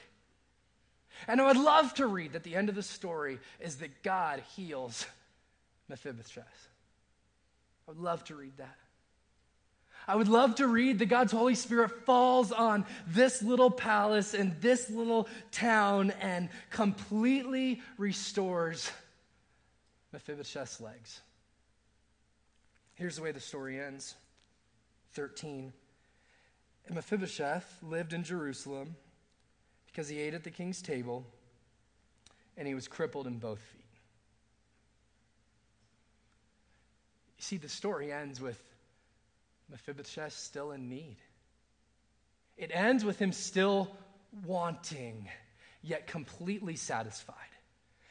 And 1.28 1.40
I 1.40 1.46
would 1.46 1.58
love 1.58 1.94
to 1.96 2.08
read 2.08 2.34
that 2.34 2.44
the 2.44 2.56
end 2.56 2.70
of 2.70 2.76
the 2.76 2.84
story 2.84 3.40
is 3.60 3.78
that 3.78 4.04
God 4.04 4.42
heals 4.56 5.06
Mephibosheth. 5.88 6.68
I 7.88 7.92
would 7.92 8.00
love 8.00 8.24
to 8.26 8.36
read 8.36 8.58
that. 8.58 8.78
I 10.10 10.16
would 10.16 10.28
love 10.28 10.56
to 10.56 10.66
read 10.68 10.98
that 11.00 11.06
God's 11.06 11.32
Holy 11.32 11.54
Spirit 11.54 12.04
falls 12.04 12.52
on 12.52 12.84
this 13.06 13.44
little 13.44 13.70
palace 13.70 14.34
and 14.34 14.60
this 14.60 14.90
little 14.90 15.30
town 15.52 16.10
and 16.20 16.50
completely 16.72 17.84
restores 17.96 18.90
Mephibosheth's 20.12 20.82
legs. 20.82 21.22
Here's 22.96 23.18
the 23.18 23.22
way 23.22 23.32
the 23.32 23.40
story 23.40 23.80
ends 23.80 24.16
13. 25.14 25.72
And 26.88 26.96
Mephibosheth 26.96 27.78
lived 27.84 28.12
in 28.12 28.24
Jerusalem 28.24 28.96
because 29.86 30.10
he 30.10 30.18
ate 30.18 30.34
at 30.34 30.44
the 30.44 30.50
king's 30.50 30.82
table 30.82 31.24
and 32.58 32.68
he 32.68 32.74
was 32.74 32.88
crippled 32.88 33.28
in 33.28 33.38
both 33.38 33.60
feet. 33.60 33.86
You 37.38 37.44
see, 37.44 37.58
the 37.58 37.70
story 37.70 38.12
ends 38.12 38.42
with 38.42 38.60
Mephibosheth 39.70 40.34
still 40.34 40.72
in 40.72 40.90
need. 40.90 41.18
It 42.58 42.72
ends 42.74 43.06
with 43.06 43.20
him 43.20 43.32
still 43.32 43.96
wanting, 44.46 45.28
yet 45.82 46.08
completely 46.08 46.76
satisfied 46.76 47.36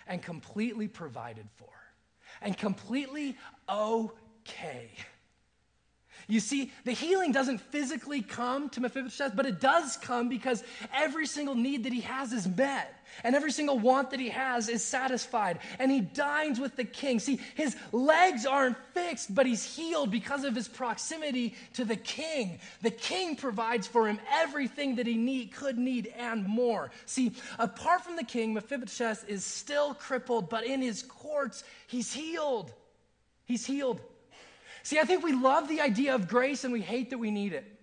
and 0.07 0.23
completely 0.23 0.88
provided 0.88 1.47
for 1.57 1.68
and 2.40 2.57
completely 2.57 3.37
okay. 3.68 4.90
You 6.27 6.40
see, 6.40 6.73
the 6.85 6.92
healing 6.92 7.33
doesn't 7.33 7.59
physically 7.59 8.23
come 8.23 8.68
to 8.71 8.81
Mephibosheth, 8.81 9.35
but 9.35 9.47
it 9.47 9.61
does 9.61 9.97
come 9.97 10.29
because 10.29 10.62
every 10.94 11.27
single 11.27 11.55
need 11.55 11.85
that 11.85 11.92
he 11.92 12.03
has 12.03 12.33
is 12.33 12.47
met. 12.47 12.94
And 13.25 13.35
every 13.35 13.51
single 13.53 13.79
want 13.79 14.11
that 14.11 14.21
he 14.21 14.29
has 14.29 14.68
is 14.68 14.85
satisfied. 14.85 15.59
And 15.79 15.90
he 15.90 16.01
dines 16.01 16.61
with 16.61 16.77
the 16.77 16.85
king. 16.85 17.18
See, 17.18 17.40
his 17.55 17.77
legs 17.92 18.47
aren't 18.47 18.77
fixed, 18.94 19.35
but 19.35 19.47
he's 19.47 19.64
healed 19.64 20.11
because 20.11 20.44
of 20.44 20.55
his 20.55 20.68
proximity 20.68 21.55
to 21.75 21.85
the 21.85 21.97
king. 21.97 22.61
The 22.83 22.90
king 22.90 23.37
provides 23.37 23.87
for 23.87 24.07
him 24.07 24.21
everything 24.31 24.97
that 24.97 25.07
he 25.07 25.14
need, 25.14 25.53
could 25.53 25.79
need 25.79 26.12
and 26.16 26.47
more. 26.47 26.90
See, 27.07 27.33
apart 27.59 28.05
from 28.05 28.16
the 28.16 28.25
king, 28.25 28.55
Mephibosheth 28.55 29.29
is 29.29 29.44
still 29.44 29.94
crippled, 29.94 30.49
but 30.49 30.64
in 30.64 30.81
his 30.81 31.03
courts, 31.03 31.64
he's 31.87 32.12
healed. 32.12 32.73
He's 33.44 33.64
healed. 33.66 34.01
See, 34.83 34.99
I 34.99 35.05
think 35.05 35.25
we 35.25 35.33
love 35.33 35.68
the 35.68 35.81
idea 35.81 36.14
of 36.14 36.29
grace 36.29 36.64
and 36.64 36.73
we 36.73 36.81
hate 36.81 37.11
that 37.11 37.18
we 37.18 37.31
need 37.31 37.53
it. 37.53 37.78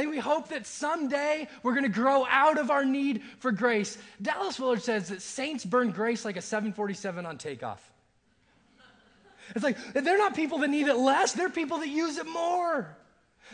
Think 0.00 0.10
we 0.10 0.18
hope 0.18 0.48
that 0.48 0.66
someday 0.66 1.46
we're 1.62 1.74
going 1.74 1.84
to 1.84 1.88
grow 1.88 2.26
out 2.28 2.58
of 2.58 2.70
our 2.70 2.84
need 2.84 3.22
for 3.38 3.52
grace. 3.52 3.96
Dallas 4.20 4.58
Willard 4.58 4.82
says 4.82 5.08
that 5.08 5.22
saints 5.22 5.64
burn 5.64 5.92
grace 5.92 6.24
like 6.24 6.36
a 6.36 6.42
747 6.42 7.24
on 7.24 7.38
takeoff. 7.38 7.92
It's 9.54 9.62
like 9.62 9.76
they're 9.92 10.18
not 10.18 10.34
people 10.34 10.58
that 10.58 10.68
need 10.68 10.88
it 10.88 10.96
less, 10.96 11.32
they're 11.32 11.48
people 11.48 11.78
that 11.78 11.88
use 11.88 12.18
it 12.18 12.26
more 12.26 12.96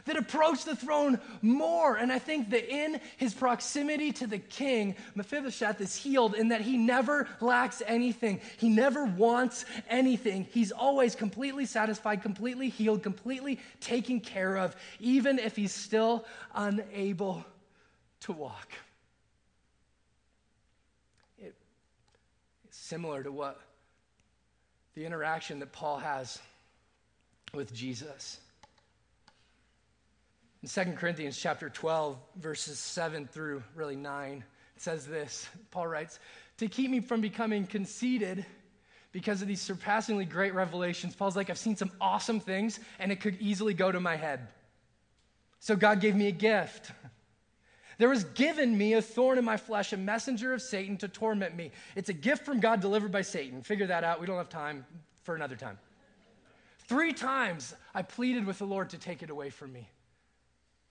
that 0.05 0.17
approach 0.17 0.65
the 0.65 0.77
throne 0.77 1.21
more. 1.43 1.97
And 1.97 2.13
I 2.13 2.19
think 2.19 2.51
that 2.51 2.69
in 2.73 3.01
his 3.17 3.35
proximity 3.35 4.13
to 4.13 4.27
the 4.27 4.39
king, 4.39 4.97
Mephibosheth 5.15 5.81
is 5.81 5.95
healed 5.95 6.35
in 6.35 6.49
that 6.49 6.61
he 6.61 6.77
never 6.77 7.29
lacks 7.41 7.83
anything. 7.87 8.41
He 8.59 8.69
never 8.69 9.05
wants 9.05 9.65
anything. 9.89 10.47
He's 10.51 10.73
always 10.73 11.15
completely 11.15 11.67
satisfied, 11.67 12.23
completely 12.23 12.69
healed, 12.69 13.03
completely 13.03 13.61
taken 13.81 14.21
care 14.21 14.57
of, 14.57 14.77
even 14.99 15.39
if 15.39 15.57
he's 15.57 15.73
still 15.73 16.25
unable 16.55 17.45
to 18.21 18.33
walk. 18.33 18.69
It, 21.39 21.55
it's 22.65 22.79
similar 22.79 23.23
to 23.23 23.33
what 23.33 23.61
the 24.95 25.07
interaction 25.07 25.61
that 25.61 25.73
Paul 25.73 25.99
has 25.99 26.39
with 27.55 27.73
Jesus. 27.75 28.39
In 30.63 30.69
2 30.69 30.93
Corinthians 30.93 31.39
chapter 31.39 31.71
12, 31.71 32.19
verses 32.37 32.79
7 32.79 33.27
through 33.27 33.63
really 33.75 33.97
9, 33.97 34.45
it 34.77 34.83
says 34.83 35.07
this 35.07 35.49
Paul 35.71 35.87
writes, 35.87 36.19
To 36.59 36.69
keep 36.69 36.91
me 36.91 37.01
from 37.01 37.21
becoming 37.21 37.67
conceited 37.67 38.45
because 39.13 39.43
of 39.43 39.49
these 39.49 39.61
surpassingly 39.61 40.27
great 40.27 40.55
revelations, 40.55 41.17
Paul's 41.17 41.35
like, 41.35 41.51
I've 41.51 41.59
seen 41.59 41.77
some 41.77 41.91
awesome 42.01 42.41
things 42.41 42.79
and 42.99 43.11
it 43.11 43.21
could 43.21 43.39
easily 43.41 43.75
go 43.75 43.91
to 43.91 44.01
my 44.01 44.17
head. 44.17 44.49
So 45.61 45.77
God 45.77 46.01
gave 46.01 46.15
me 46.15 46.29
a 46.29 46.33
gift. 46.33 46.93
There 47.99 48.09
was 48.09 48.25
given 48.25 48.77
me 48.77 48.95
a 48.95 49.03
thorn 49.03 49.37
in 49.37 49.45
my 49.45 49.59
flesh, 49.59 49.93
a 49.93 49.97
messenger 49.97 50.55
of 50.55 50.63
Satan 50.63 50.97
to 50.99 51.09
torment 51.09 51.55
me. 51.55 51.71
It's 51.95 52.09
a 52.09 52.15
gift 52.15 52.47
from 52.47 52.61
God 52.61 52.81
delivered 52.81 53.13
by 53.13 53.23
Satan. 53.23 53.63
Figure 53.63 53.87
that 53.89 54.05
out. 54.05 54.21
We 54.21 54.27
don't 54.27 54.39
have 54.39 54.49
time 54.49 54.87
for 55.23 55.35
another 55.35 55.57
time. 55.57 55.79
Three 56.87 57.13
times 57.13 57.75
I 57.95 58.03
pleaded 58.03 58.47
with 58.47 58.59
the 58.59 58.65
Lord 58.65 58.91
to 58.91 58.99
take 58.99 59.23
it 59.23 59.29
away 59.29 59.51
from 59.51 59.73
me. 59.73 59.87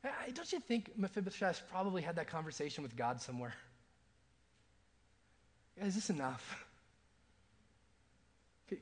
Don't 0.04 0.52
you 0.52 0.60
think 0.60 0.92
Mephibosheth 0.98 1.64
probably 1.70 2.02
had 2.02 2.16
that 2.16 2.28
conversation 2.28 2.84
with 2.84 2.96
God 2.96 3.22
somewhere? 3.22 3.54
Is 5.82 5.96
this 5.96 6.10
enough? 6.10 6.66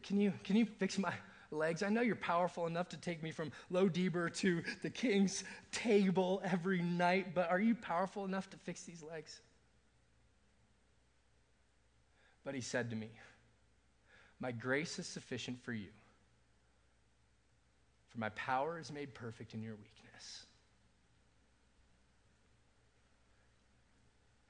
Can 0.03 0.19
you, 0.19 0.33
can 0.43 0.55
you 0.55 0.65
fix 0.65 0.97
my 0.97 1.13
legs? 1.51 1.81
I 1.81 1.89
know 1.89 2.01
you're 2.01 2.15
powerful 2.15 2.67
enough 2.67 2.89
to 2.89 2.97
take 2.97 3.23
me 3.23 3.31
from 3.31 3.51
Lo 3.69 3.87
Debar 3.87 4.29
to 4.29 4.63
the 4.81 4.89
king's 4.89 5.43
table 5.71 6.41
every 6.43 6.81
night, 6.81 7.33
but 7.33 7.49
are 7.49 7.59
you 7.59 7.73
powerful 7.73 8.25
enough 8.25 8.49
to 8.49 8.57
fix 8.57 8.83
these 8.83 9.01
legs? 9.01 9.39
But 12.43 12.55
he 12.55 12.61
said 12.61 12.89
to 12.89 12.95
me, 12.95 13.09
My 14.39 14.51
grace 14.51 14.99
is 14.99 15.07
sufficient 15.07 15.63
for 15.63 15.73
you, 15.73 15.89
for 18.09 18.19
my 18.19 18.29
power 18.29 18.79
is 18.79 18.91
made 18.91 19.13
perfect 19.13 19.53
in 19.53 19.61
your 19.61 19.75
weakness. 19.75 20.06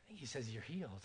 He 0.08 0.26
says, 0.26 0.50
You're 0.50 0.64
healed. 0.64 1.04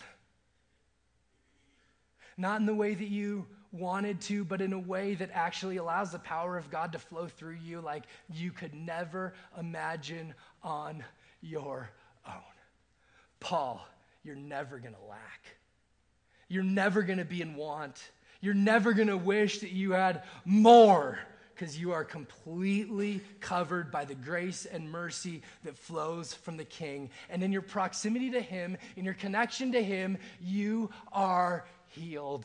Not 2.37 2.61
in 2.61 2.67
the 2.67 2.75
way 2.75 2.95
that 2.95 3.09
you 3.09 3.47
wanted 3.73 4.21
to, 4.23 4.45
but 4.45 4.61
in 4.61 4.73
a 4.73 4.79
way 4.79 5.15
that 5.15 5.31
actually 5.33 5.77
allows 5.77 6.13
the 6.13 6.19
power 6.19 6.57
of 6.57 6.71
God 6.71 6.93
to 6.93 6.99
flow 6.99 7.27
through 7.27 7.57
you 7.63 7.81
like 7.81 8.05
you 8.33 8.51
could 8.51 8.75
never 8.75 9.35
imagine 9.59 10.35
on 10.63 11.05
your 11.41 11.91
own. 12.27 12.35
Paul, 13.41 13.87
you're 14.23 14.35
never 14.35 14.79
going 14.79 14.95
to 14.95 15.05
lack. 15.09 15.57
You're 16.49 16.63
never 16.63 17.03
going 17.03 17.19
to 17.19 17.25
be 17.25 17.43
in 17.43 17.55
want. 17.57 18.03
You're 18.41 18.55
never 18.55 18.93
going 18.93 19.09
to 19.09 19.17
wish 19.17 19.61
that 19.61 19.73
you 19.73 19.93
had 19.93 20.23
more 20.45 21.19
because 21.55 21.79
you 21.79 21.93
are 21.93 22.05
completely 22.05 23.21
covered 23.41 23.91
by 23.91 24.05
the 24.05 24.15
grace 24.15 24.67
and 24.67 24.91
mercy 24.91 25.43
that 25.65 25.77
flows 25.77 26.33
from 26.33 26.57
the 26.57 26.65
King. 26.65 27.11
And 27.31 27.43
in 27.43 27.53
your 27.53 27.63
proximity 27.63 28.31
to 28.31 28.41
Him, 28.41 28.77
in 28.97 29.05
your 29.05 29.15
connection 29.15 29.73
to 29.73 29.83
Him, 29.83 30.19
you 30.41 30.91
are 31.13 31.65
healed. 31.89 32.45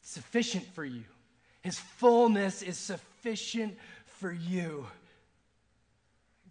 It's 0.00 0.10
sufficient 0.10 0.66
for 0.74 0.84
you. 0.84 1.04
His 1.62 1.78
fullness 1.78 2.62
is 2.62 2.78
sufficient 2.78 3.76
for 4.06 4.32
you. 4.32 4.86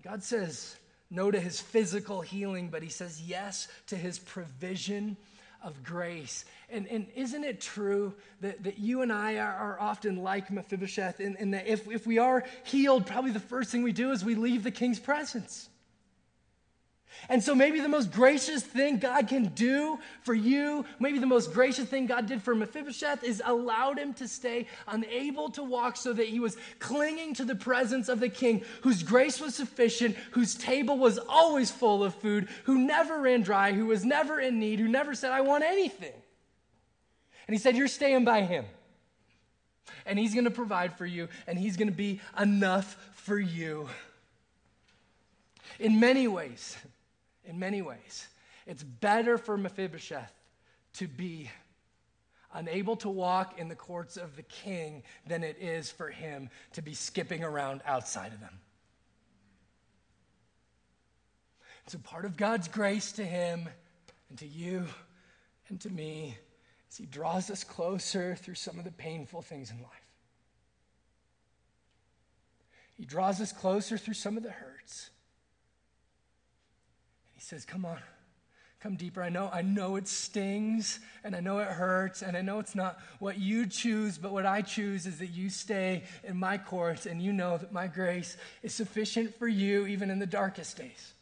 God 0.04 0.24
says 0.24 0.76
no 1.12 1.32
to 1.32 1.40
his 1.40 1.60
physical 1.60 2.22
healing, 2.22 2.70
but 2.70 2.84
he 2.84 2.90
says 2.90 3.22
yes 3.22 3.68
to 3.88 3.96
his 3.96 4.20
provision 4.20 5.18
of 5.64 5.84
grace. 5.84 6.46
And, 6.70 6.88
and 6.88 7.08
isn't 7.16 7.44
it 7.44 7.62
true 7.62 8.14
that, 8.42 8.64
that 8.64 8.80
you 8.80 9.02
and 9.02 9.12
I 9.12 9.38
are, 9.38 9.54
are 9.54 9.78
often 9.80 10.18
like 10.18 10.52
Mephibosheth 10.52 11.20
in, 11.20 11.52
that 11.52 11.68
if, 11.68 11.90
if 11.90 12.08
we 12.08 12.18
are 12.18 12.44
healed, 12.64 13.06
probably 13.06 13.32
the 13.32 13.40
first 13.40 13.72
thing 13.72 13.84
we 13.84 13.92
do 13.92 14.12
is 14.12 14.24
we 14.24 14.36
leave 14.36 14.64
the 14.64 14.72
king's 14.72 15.00
presence. 15.00 15.70
And 17.28 17.44
so, 17.44 17.54
maybe 17.54 17.80
the 17.80 17.90
most 17.90 18.12
gracious 18.12 18.64
thing 18.64 18.98
God 18.98 19.28
can 19.28 19.46
do 19.50 20.00
for 20.22 20.34
you, 20.34 20.86
maybe 21.00 21.20
the 21.20 21.26
most 21.26 21.54
gracious 21.54 21.88
thing 21.90 22.06
God 22.06 22.28
did 22.28 22.42
for 22.42 22.56
Mephibosheth 22.56 23.24
is 23.24 23.42
allowed 23.46 24.00
him 24.00 24.14
to 24.16 24.28
stay 24.28 24.68
unable 24.88 25.50
to 25.52 25.64
walk 25.64 25.98
so 25.98 26.14
that 26.14 26.28
he 26.28 26.40
was 26.40 26.56
clinging 26.80 27.34
to 27.36 27.46
the 27.46 27.56
presence 27.56 28.10
of 28.10 28.20
the 28.20 28.30
king, 28.30 28.64
whose 28.82 29.04
grace 29.04 29.40
was 29.42 29.56
sufficient, 29.56 30.16
whose 30.32 30.56
table 30.56 30.98
was 30.98 31.18
always 31.18 31.70
full 31.70 32.04
of 32.04 32.16
food, 32.16 32.48
who 32.64 32.78
never 32.80 33.20
ran 33.20 33.42
dry, 33.42 33.74
who 33.74 33.88
was 33.88 34.06
never 34.06 34.40
in 34.40 34.60
need, 34.60 34.80
who 34.80 34.88
never 34.88 35.14
said, 35.14 35.32
I 35.32 35.42
want 35.42 35.64
anything. 35.64 36.14
And 37.48 37.56
he 37.56 37.58
said, 37.58 37.76
You're 37.76 37.88
staying 37.88 38.26
by 38.26 38.42
him. 38.42 38.66
And 40.06 40.18
he's 40.18 40.34
going 40.34 40.46
to 40.46 40.52
provide 40.52 40.98
for 40.98 41.06
you, 41.06 41.28
and 41.48 41.58
he's 41.58 41.76
going 41.76 41.90
to 41.90 41.94
be 41.94 42.22
enough 42.40 42.98
for 43.16 43.38
you. 43.38 43.90
In 45.80 46.00
many 46.00 46.28
ways, 46.28 46.78
in 47.50 47.60
many 47.60 47.82
ways. 47.82 48.28
It's 48.68 48.84
better 48.84 49.38
for 49.38 49.58
Mephibosheth 49.58 50.32
to 50.94 51.08
be 51.08 51.50
unable 52.54 52.96
to 52.98 53.10
walk 53.10 53.60
in 53.60 53.68
the 53.68 53.76
courts 53.76 54.18
of 54.18 54.36
the 54.36 54.44
king 54.44 55.04
than 55.28 55.44
it 55.44 55.58
is 55.60 55.92
for 55.92 56.10
him 56.10 56.50
to 56.74 56.82
be 56.82 56.94
skipping 56.94 57.44
around 57.44 57.82
outside 57.86 58.32
of 58.34 58.40
them. 58.40 58.60
So, 61.88 61.98
part 61.98 62.26
of 62.26 62.38
God's 62.38 62.68
grace 62.68 63.14
to 63.14 63.26
him 63.26 63.68
and 64.30 64.38
to 64.38 64.48
you 64.48 64.86
and 65.70 65.82
to 65.82 65.90
me 65.90 66.38
is 66.90 66.98
he 66.98 67.08
draws 67.08 67.50
us 67.50 67.64
closer 67.64 68.36
through 68.36 68.56
some 68.56 68.78
of 68.78 68.86
the 68.86 68.92
painful 68.92 69.42
things 69.42 69.72
in 69.72 69.78
life. 69.78 69.92
He 72.96 73.06
draws 73.06 73.42
us 73.42 73.52
closer 73.52 73.98
through 73.98 74.14
some 74.14 74.38
of 74.38 74.44
the 74.44 74.52
hurts. 74.52 75.10
He 77.40 77.46
says, 77.46 77.64
Come 77.64 77.86
on, 77.86 77.98
come 78.82 78.98
deeper. 78.98 79.24
I 79.24 79.30
know, 79.30 79.50
I 79.52 79.62
know 79.62 79.96
it 79.96 80.10
stings 80.10 81.00
and 81.24 81.34
I 81.34 81.40
know 81.40 81.60
it 81.60 81.70
hurts 81.70 82.22
and 82.22 82.36
I 82.36 82.42
know 82.42 82.60
it's 82.60 82.76
not 82.76 83.00
what 83.20 83.40
you 83.40 83.66
choose, 83.66 84.18
but 84.18 84.34
what 84.34 84.46
I 84.46 84.62
choose 84.62 85.06
is 85.06 85.20
that 85.20 85.28
you 85.28 85.50
stay 85.50 86.04
in 86.26 86.36
my 86.36 86.58
courts 86.58 87.06
and 87.06 87.22
you 87.22 87.32
know 87.32 87.58
that 87.58 87.72
my 87.72 87.88
grace 87.88 88.36
is 88.62 88.74
sufficient 88.74 89.40
for 89.40 89.48
you 89.48 89.86
even 89.86 90.12
in 90.12 90.20
the 90.20 90.26
darkest 90.26 90.76
days. 90.76 91.14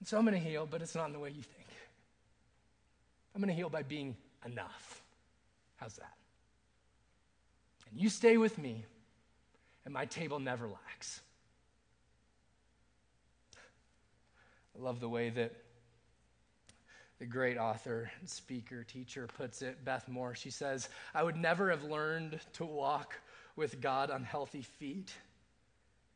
And 0.00 0.08
so 0.08 0.18
I'm 0.18 0.24
going 0.24 0.34
to 0.34 0.48
heal, 0.48 0.66
but 0.68 0.82
it's 0.82 0.96
not 0.96 1.06
in 1.06 1.12
the 1.12 1.20
way 1.20 1.28
you 1.28 1.42
think. 1.42 1.68
I'm 3.32 3.40
going 3.40 3.48
to 3.48 3.54
heal 3.54 3.68
by 3.68 3.84
being 3.84 4.16
enough. 4.44 5.02
How's 5.76 5.94
that? 5.94 6.14
And 7.92 8.00
you 8.00 8.08
stay 8.08 8.38
with 8.38 8.58
me, 8.58 8.84
and 9.84 9.94
my 9.94 10.06
table 10.06 10.40
never 10.40 10.66
lacks. 10.66 11.20
I 14.80 14.82
love 14.82 15.00
the 15.00 15.08
way 15.08 15.28
that 15.30 15.52
the 17.18 17.26
great 17.26 17.58
author, 17.58 18.10
speaker, 18.24 18.82
teacher 18.82 19.26
puts 19.26 19.60
it, 19.60 19.84
Beth 19.84 20.08
Moore. 20.08 20.34
She 20.34 20.50
says, 20.50 20.88
I 21.14 21.22
would 21.22 21.36
never 21.36 21.68
have 21.70 21.84
learned 21.84 22.40
to 22.54 22.64
walk 22.64 23.14
with 23.56 23.82
God 23.82 24.10
on 24.10 24.24
healthy 24.24 24.62
feet 24.62 25.12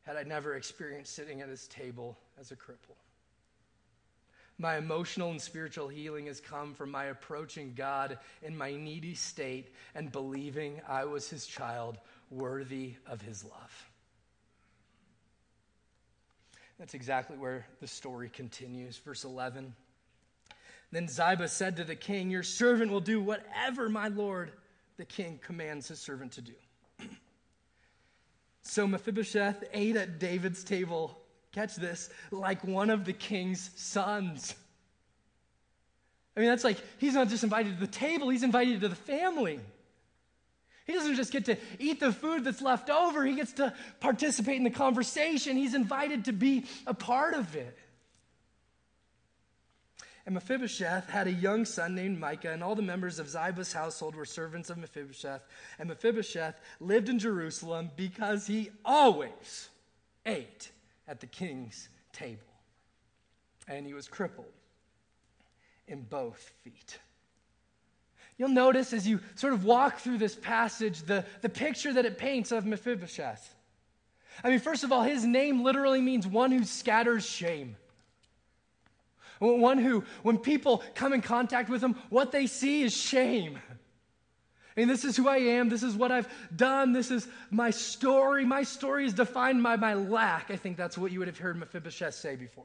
had 0.03 0.17
I 0.17 0.23
never 0.23 0.55
experienced 0.55 1.15
sitting 1.15 1.43
at 1.43 1.49
his 1.49 1.69
table 1.69 2.17
as 2.41 2.53
a 2.53 2.57
cripple. 2.57 2.97
My 4.57 4.79
emotional 4.79 5.31
and 5.31 5.41
spiritual 5.41 5.89
healing 5.89 6.27
has 6.27 6.41
come 6.41 6.73
from 6.73 6.91
my 6.91 7.07
approaching 7.07 7.75
God 7.75 8.19
in 8.43 8.57
my 8.57 8.75
needy 8.75 9.15
state 9.15 9.75
and 9.95 10.11
believing 10.13 10.81
I 10.89 11.05
was 11.05 11.29
his 11.29 11.47
child, 11.47 11.99
worthy 12.31 12.95
of 13.07 13.21
his 13.21 13.45
love. 13.45 13.91
That's 16.79 16.95
exactly 16.95 17.37
where 17.37 17.67
the 17.81 17.87
story 17.87 18.29
continues. 18.29 18.99
Verse 18.99 19.25
11. 19.25 19.75
Then 20.91 21.09
Ziba 21.09 21.49
said 21.49 21.77
to 21.77 21.85
the 21.85 21.97
king, 21.97 22.31
Your 22.31 22.43
servant 22.43 22.91
will 22.91 23.01
do 23.01 23.21
whatever 23.21 23.89
my 23.89 24.09
lord 24.09 24.53
the 24.97 25.05
king 25.05 25.41
commands 25.43 25.89
his 25.89 25.99
servant 25.99 26.33
to 26.33 26.41
do. 26.41 26.53
so 28.63 28.87
Mephibosheth 28.87 29.65
ate 29.73 29.97
at 29.97 30.19
David's 30.19 30.63
table, 30.63 31.19
catch 31.53 31.75
this, 31.77 32.11
like 32.31 32.63
one 32.65 32.91
of 32.91 33.05
the 33.05 33.13
king's 33.13 33.71
sons. 33.75 34.55
I 36.37 36.41
mean, 36.41 36.49
that's 36.49 36.65
like, 36.65 36.79
he's 36.99 37.15
not 37.15 37.29
just 37.29 37.45
invited 37.45 37.75
to 37.75 37.81
the 37.81 37.91
table, 37.91 38.29
he's 38.29 38.43
invited 38.43 38.81
to 38.81 38.89
the 38.89 38.95
family. 38.95 39.61
He 40.85 40.93
doesn't 40.93 41.17
just 41.17 41.33
get 41.33 41.47
to 41.47 41.57
eat 41.79 42.01
the 42.01 42.13
food 42.13 42.45
that's 42.45 42.61
left 42.61 42.91
over, 42.91 43.25
he 43.25 43.35
gets 43.35 43.53
to 43.55 43.73
participate 44.01 44.57
in 44.57 44.65
the 44.65 44.71
conversation. 44.71 45.57
He's 45.57 45.75
invited 45.75 46.27
to 46.27 46.33
be 46.33 46.67
a 46.87 46.95
part 46.95 47.35
of 47.35 47.57
it. 47.57 47.79
And 50.27 50.35
Mephibosheth 50.35 51.11
had 51.11 51.27
a 51.27 51.33
young 51.33 51.67
son 51.67 51.95
named 51.95 52.19
Micah, 52.19 52.51
and 52.51 52.63
all 52.63 52.75
the 52.75 52.83
members 52.83 53.19
of 53.19 53.29
Ziba's 53.29 53.75
household 53.75 54.15
were 54.15 54.25
servants 54.25 54.71
of 54.71 54.79
Mephibosheth. 54.79 55.43
And 55.79 55.89
Mephibosheth 55.89 56.59
lived 56.81 57.11
in 57.11 57.19
Jerusalem 57.19 57.91
because 57.95 58.47
he 58.47 58.71
always 58.85 59.69
ate 60.25 60.71
at 61.07 61.21
the 61.21 61.27
king's 61.27 61.91
table. 62.13 62.41
And 63.69 63.87
he 63.87 63.93
was 63.93 64.09
crippled 64.09 64.53
in 65.87 66.03
both 66.03 66.53
feet. 66.63 66.99
You'll 68.37 68.49
notice 68.49 68.93
as 68.93 69.07
you 69.07 69.21
sort 69.37 69.53
of 69.53 69.65
walk 69.65 69.99
through 69.99 70.19
this 70.19 70.35
passage 70.35 71.03
the, 71.03 71.25
the 71.41 71.49
picture 71.49 71.93
that 71.93 72.05
it 72.05 72.19
paints 72.19 72.51
of 72.53 72.67
Mephibosheth. 72.67 73.55
I 74.43 74.51
mean, 74.51 74.59
first 74.59 74.83
of 74.83 74.91
all, 74.91 75.03
his 75.03 75.25
name 75.25 75.63
literally 75.63 76.01
means 76.01 76.27
one 76.27 76.51
who 76.51 76.65
scatters 76.65 77.25
shame. 77.25 77.77
One 79.39 79.79
who, 79.79 80.05
when 80.23 80.39
people 80.39 80.83
come 80.95 81.13
in 81.13 81.21
contact 81.21 81.69
with 81.69 81.83
him, 81.83 81.97
what 82.09 82.33
they 82.33 82.47
see 82.47 82.83
is 82.83 82.97
shame. 82.97 83.59
I 84.77 84.81
mean, 84.81 84.89
this 84.89 85.05
is 85.05 85.17
who 85.17 85.29
I 85.29 85.37
am. 85.37 85.69
This 85.69 85.85
is 85.85 85.95
what 85.95 86.11
I've 86.11 86.29
done. 86.55 86.93
This 86.93 87.11
is 87.13 87.29
my 87.51 87.71
story. 87.71 88.45
My 88.45 88.65
story 88.65 89.07
is 89.07 89.13
defined 89.13 89.63
by 89.63 89.77
my 89.77 89.95
lack. 89.95 90.51
I 90.51 90.57
think 90.57 90.77
that's 90.77 90.99
what 90.99 91.13
you 91.13 91.21
would 91.21 91.29
have 91.29 91.39
heard 91.39 91.57
Mephibosheth 91.57 92.15
say 92.15 92.35
before. 92.35 92.65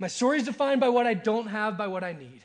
My 0.00 0.08
story 0.08 0.38
is 0.38 0.44
defined 0.44 0.80
by 0.80 0.88
what 0.88 1.06
I 1.06 1.14
don't 1.14 1.46
have, 1.46 1.76
by 1.76 1.86
what 1.86 2.02
I 2.02 2.12
need. 2.12 2.42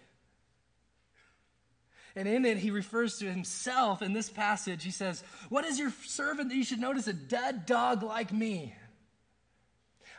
And 2.15 2.28
in 2.28 2.45
it, 2.45 2.58
he 2.58 2.71
refers 2.71 3.17
to 3.17 3.30
himself 3.30 4.01
in 4.01 4.13
this 4.13 4.30
passage. 4.30 4.84
He 4.84 4.91
says, 4.91 5.23
What 5.49 5.65
is 5.65 5.78
your 5.78 5.91
servant 6.06 6.49
that 6.49 6.56
you 6.56 6.63
should 6.63 6.80
notice 6.80 7.08
a 7.08 7.13
dead 7.13 7.65
dog 7.65 8.04
like 8.04 8.32
me? 8.32 8.73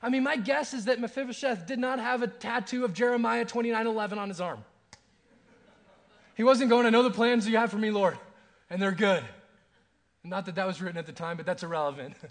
I 0.03 0.11
mean, 0.11 0.23
my 0.23 0.37
guess 0.37 0.75
is 0.75 0.85
that 0.85 1.01
Mephibosheth 1.01 1.67
did 1.67 1.79
not 1.79 1.99
have 1.99 2.23
a 2.23 2.27
tattoo 2.27 2.85
of 2.85 2.93
Jeremiah 2.93 3.47
29 3.47 3.87
11 3.87 4.19
on 4.19 4.29
his 4.29 4.43
arm. 4.43 4.63
He 6.37 6.45
wasn't 6.45 6.69
going, 6.69 6.85
I 6.85 6.91
know 6.91 7.03
the 7.03 7.11
plans 7.11 7.49
you 7.49 7.57
have 7.57 7.71
for 7.71 7.79
me, 7.79 7.91
Lord, 7.91 8.19
and 8.69 8.81
they're 8.81 8.93
good. 8.93 9.25
Not 10.23 10.45
that 10.47 10.57
that 10.57 10.67
was 10.67 10.83
written 10.83 10.99
at 10.99 11.07
the 11.07 11.13
time, 11.13 11.39
but 11.39 11.47
that's 11.47 11.63
irrelevant. 11.63 12.15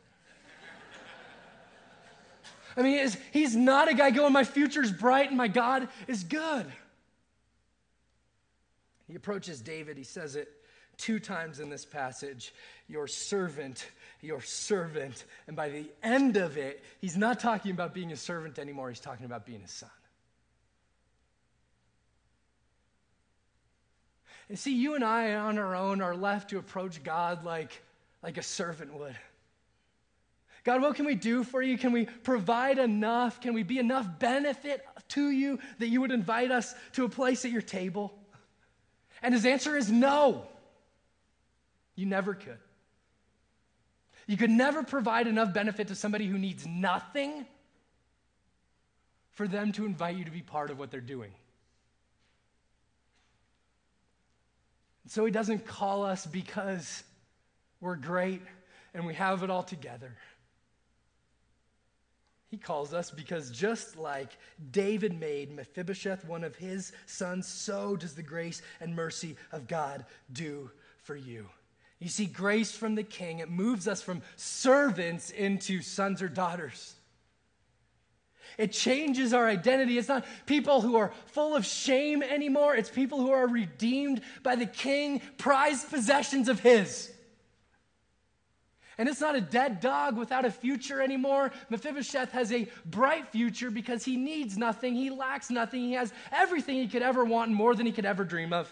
I 2.78 2.84
mean, 2.84 3.10
he's 3.32 3.56
not 3.56 3.90
a 3.90 3.96
guy 3.96 4.12
going, 4.12 4.32
My 4.32 4.44
future's 4.44 4.92
bright 4.92 5.30
and 5.30 5.38
my 5.38 5.48
God 5.48 5.88
is 6.08 6.24
good. 6.24 6.68
He 9.08 9.16
approaches 9.16 9.62
David, 9.62 9.98
he 9.98 10.04
says 10.04 10.36
it 10.36 10.50
two 10.98 11.20
times 11.20 11.60
in 11.60 11.70
this 11.70 11.86
passage 11.86 12.54
your 12.88 13.08
servant, 13.08 13.88
your 14.22 14.42
servant. 14.42 15.26
And 15.48 15.56
by 15.56 15.70
the 15.70 15.86
end 16.04 16.38
of 16.38 16.58
it, 16.58 16.84
he's 17.02 17.18
not 17.18 17.40
talking 17.40 17.72
about 17.72 17.94
being 17.94 18.12
a 18.12 18.18
servant 18.18 18.60
anymore, 18.60 18.90
he's 18.90 19.00
talking 19.00 19.26
about 19.26 19.46
being 19.46 19.62
a 19.64 19.68
son. 19.68 19.90
And 24.48 24.60
see, 24.60 24.76
you 24.76 24.94
and 24.94 25.04
I 25.04 25.34
on 25.34 25.58
our 25.58 25.76
own 25.76 26.02
are 26.02 26.16
left 26.16 26.52
to 26.52 26.60
approach 26.60 27.04
God 27.04 27.44
like, 27.44 27.82
like 28.22 28.38
a 28.38 28.44
servant 28.44 28.94
would. 28.94 29.16
God, 30.64 30.82
what 30.82 30.96
can 30.96 31.06
we 31.06 31.16
do 31.16 31.44
for 31.44 31.62
you? 31.62 31.78
Can 31.78 31.92
we 31.92 32.06
provide 32.06 32.78
enough? 32.78 33.42
Can 33.42 33.54
we 33.54 33.64
be 33.64 33.80
enough 33.80 34.20
benefit 34.20 34.86
to 35.10 35.30
you 35.30 35.60
that 35.80 35.88
you 35.88 36.02
would 36.02 36.12
invite 36.12 36.52
us 36.52 36.76
to 36.94 37.06
a 37.06 37.10
place 37.10 37.46
at 37.46 37.52
your 37.52 37.62
table? 37.62 38.14
And 39.26 39.34
his 39.34 39.44
answer 39.44 39.76
is 39.76 39.92
no. 39.92 40.46
You 41.96 42.06
never 42.06 42.36
could. 42.36 42.60
You 44.28 44.38
could 44.38 44.52
never 44.52 44.84
provide 44.84 45.26
enough 45.26 45.52
benefit 45.52 45.88
to 45.88 45.96
somebody 45.96 46.28
who 46.28 46.38
needs 46.38 46.68
nothing 46.68 47.48
for 49.32 49.48
them 49.48 49.72
to 49.72 49.86
invite 49.88 50.16
you 50.16 50.26
to 50.26 50.32
be 50.32 50.44
part 50.44 50.70
of 50.70 50.78
what 50.78 50.92
they're 50.92 51.02
doing. 51.02 51.32
So 55.08 55.26
he 55.26 55.32
doesn't 55.32 55.66
call 55.66 56.06
us 56.06 56.28
because 56.28 57.04
we're 57.82 57.96
great 57.96 58.44
and 58.94 59.08
we 59.08 59.16
have 59.16 59.42
it 59.42 59.50
all 59.50 59.64
together. 59.64 60.16
He 62.48 62.58
calls 62.58 62.94
us 62.94 63.12
because 63.12 63.50
just 63.50 63.98
like 63.98 64.38
David 64.72 65.20
made 65.20 65.52
Mephibosheth 65.52 66.26
one 66.26 66.44
of 66.44 66.56
his 66.56 66.92
sons, 67.06 67.48
so 67.48 67.96
does 67.96 68.16
the 68.16 68.24
grace 68.24 68.62
and 68.80 68.96
mercy 68.96 69.36
of 69.52 69.68
God 69.68 70.06
do 70.32 70.70
for 71.02 71.16
you. 71.16 71.50
You 72.00 72.10
see, 72.10 72.26
grace 72.26 72.76
from 72.76 72.96
the 72.96 73.04
king, 73.04 73.40
it 73.40 73.50
moves 73.50 73.88
us 73.88 74.02
from 74.02 74.22
servants 74.36 75.32
into 75.32 75.82
sons 75.82 76.22
or 76.22 76.28
daughters. 76.28 76.96
It 78.58 78.72
changes 78.72 79.34
our 79.34 79.48
identity. 79.48 79.98
It's 79.98 80.08
not 80.08 80.26
people 80.46 80.82
who 80.82 80.98
are 80.98 81.12
full 81.28 81.56
of 81.56 81.66
shame 81.66 82.22
anymore. 82.24 82.76
It's 82.76 82.90
people 82.90 83.20
who 83.20 83.32
are 83.32 83.48
redeemed 83.48 84.22
by 84.44 84.56
the 84.56 84.66
king, 84.66 85.22
prized 85.38 85.90
possessions 85.90 86.48
of 86.48 86.60
his. 86.60 87.12
And 88.98 89.10
it's 89.10 89.22
not 89.22 89.36
a 89.36 89.42
dead 89.42 89.82
dog 89.82 90.18
without 90.18 90.46
a 90.46 90.52
future 90.52 91.02
anymore. 91.02 91.52
Mephibosheth 91.70 92.32
has 92.32 92.52
a 92.52 92.68
bright 92.86 93.28
future 93.30 93.70
because 93.70 94.06
he 94.06 94.16
needs 94.16 94.58
nothing, 94.58 94.96
he 94.96 95.10
lacks 95.10 95.50
nothing, 95.50 95.82
he 95.82 95.94
has 95.94 96.14
everything 96.32 96.78
he 96.78 96.88
could 96.88 97.02
ever 97.02 97.26
want 97.26 97.50
and 97.50 97.58
more 97.58 97.76
than 97.76 97.86
he 97.86 97.92
could 97.92 98.06
ever 98.06 98.24
dream 98.24 98.54
of. 98.54 98.72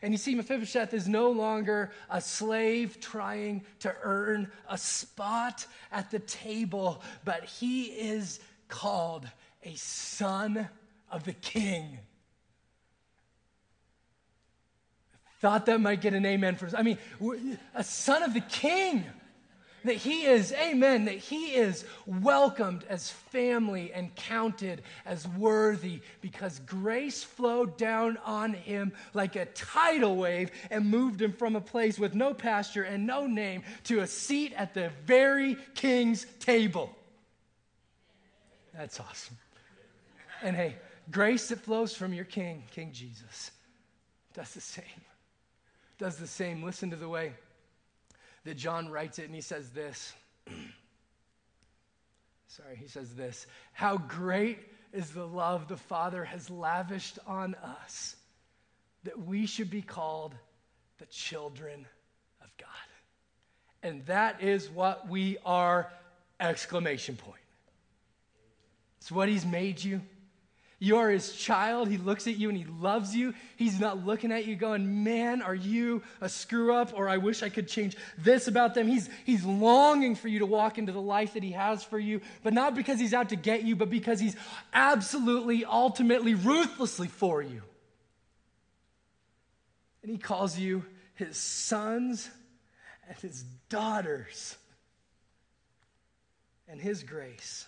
And 0.00 0.14
you 0.14 0.18
see, 0.18 0.34
Mephibosheth 0.34 0.94
is 0.94 1.08
no 1.08 1.30
longer 1.30 1.90
a 2.08 2.20
slave 2.20 3.00
trying 3.00 3.64
to 3.80 3.94
earn 4.02 4.50
a 4.68 4.78
spot 4.78 5.66
at 5.90 6.10
the 6.10 6.20
table, 6.20 7.02
but 7.24 7.44
he 7.44 7.84
is 7.84 8.38
called 8.68 9.28
a 9.64 9.74
son 9.74 10.68
of 11.10 11.24
the 11.24 11.32
king. 11.32 11.98
Thought 15.40 15.66
that 15.66 15.80
might 15.80 16.00
get 16.00 16.14
an 16.14 16.26
amen 16.26 16.56
for 16.56 16.66
us. 16.66 16.74
I 16.76 16.82
mean, 16.82 16.98
a 17.74 17.84
son 17.84 18.22
of 18.22 18.34
the 18.34 18.40
king 18.40 19.04
that 19.84 19.96
he 19.96 20.24
is, 20.24 20.52
amen, 20.52 21.04
that 21.04 21.16
he 21.16 21.54
is 21.54 21.84
welcomed 22.06 22.84
as 22.88 23.10
family 23.10 23.92
and 23.92 24.14
counted 24.16 24.82
as 25.06 25.26
worthy 25.28 26.00
because 26.20 26.58
grace 26.60 27.22
flowed 27.22 27.76
down 27.76 28.18
on 28.24 28.52
him 28.52 28.92
like 29.14 29.36
a 29.36 29.46
tidal 29.46 30.16
wave 30.16 30.50
and 30.70 30.84
moved 30.84 31.22
him 31.22 31.32
from 31.32 31.54
a 31.54 31.60
place 31.60 31.98
with 31.98 32.14
no 32.14 32.34
pasture 32.34 32.82
and 32.82 33.06
no 33.06 33.26
name 33.26 33.62
to 33.84 34.00
a 34.00 34.06
seat 34.06 34.52
at 34.56 34.74
the 34.74 34.90
very 35.06 35.56
king's 35.74 36.26
table. 36.40 36.94
That's 38.74 38.98
awesome. 39.00 39.36
And 40.42 40.54
hey, 40.54 40.76
grace 41.10 41.48
that 41.48 41.60
flows 41.60 41.94
from 41.94 42.12
your 42.12 42.24
king, 42.24 42.64
King 42.72 42.92
Jesus, 42.92 43.52
does 44.34 44.52
the 44.54 44.60
same. 44.60 44.84
Does 45.98 46.16
the 46.16 46.26
same. 46.26 46.62
Listen 46.62 46.90
to 46.90 46.96
the 46.96 47.08
way 47.08 47.32
that 48.44 48.56
John 48.56 48.88
writes 48.88 49.18
it, 49.18 49.26
and 49.26 49.34
he 49.34 49.40
says 49.40 49.70
this. 49.70 50.12
Sorry, 52.48 52.76
he 52.76 52.88
says 52.88 53.14
this 53.14 53.46
How 53.72 53.98
great 53.98 54.58
is 54.92 55.10
the 55.10 55.26
love 55.26 55.68
the 55.68 55.76
Father 55.76 56.24
has 56.24 56.48
lavished 56.48 57.18
on 57.26 57.54
us 57.56 58.16
that 59.04 59.18
we 59.18 59.46
should 59.46 59.70
be 59.70 59.82
called 59.82 60.34
the 60.98 61.06
children 61.06 61.86
of 62.42 62.48
God. 62.56 62.68
And 63.82 64.04
that 64.06 64.42
is 64.42 64.68
what 64.70 65.08
we 65.08 65.38
are! 65.44 65.90
Exclamation 66.40 67.16
point. 67.16 67.40
It's 68.98 69.10
what 69.10 69.28
he's 69.28 69.44
made 69.44 69.82
you. 69.82 70.02
You 70.80 70.98
are 70.98 71.10
his 71.10 71.32
child. 71.32 71.88
He 71.88 71.98
looks 71.98 72.28
at 72.28 72.36
you 72.36 72.48
and 72.48 72.56
he 72.56 72.64
loves 72.64 73.14
you. 73.14 73.34
He's 73.56 73.80
not 73.80 74.06
looking 74.06 74.30
at 74.30 74.46
you 74.46 74.54
going, 74.54 75.02
Man, 75.02 75.42
are 75.42 75.54
you 75.54 76.02
a 76.20 76.28
screw 76.28 76.72
up? 76.72 76.92
Or 76.94 77.08
I 77.08 77.16
wish 77.16 77.42
I 77.42 77.48
could 77.48 77.66
change 77.66 77.96
this 78.16 78.46
about 78.46 78.74
them. 78.74 78.86
He's, 78.86 79.10
he's 79.24 79.44
longing 79.44 80.14
for 80.14 80.28
you 80.28 80.38
to 80.38 80.46
walk 80.46 80.78
into 80.78 80.92
the 80.92 81.00
life 81.00 81.34
that 81.34 81.42
he 81.42 81.50
has 81.52 81.82
for 81.82 81.98
you, 81.98 82.20
but 82.44 82.52
not 82.52 82.76
because 82.76 83.00
he's 83.00 83.12
out 83.12 83.30
to 83.30 83.36
get 83.36 83.64
you, 83.64 83.74
but 83.74 83.90
because 83.90 84.20
he's 84.20 84.36
absolutely, 84.72 85.64
ultimately, 85.64 86.34
ruthlessly 86.34 87.08
for 87.08 87.42
you. 87.42 87.62
And 90.02 90.12
he 90.12 90.18
calls 90.18 90.56
you 90.56 90.84
his 91.14 91.36
sons 91.36 92.30
and 93.08 93.18
his 93.18 93.42
daughters. 93.68 94.56
And 96.68 96.80
his 96.80 97.02
grace 97.02 97.66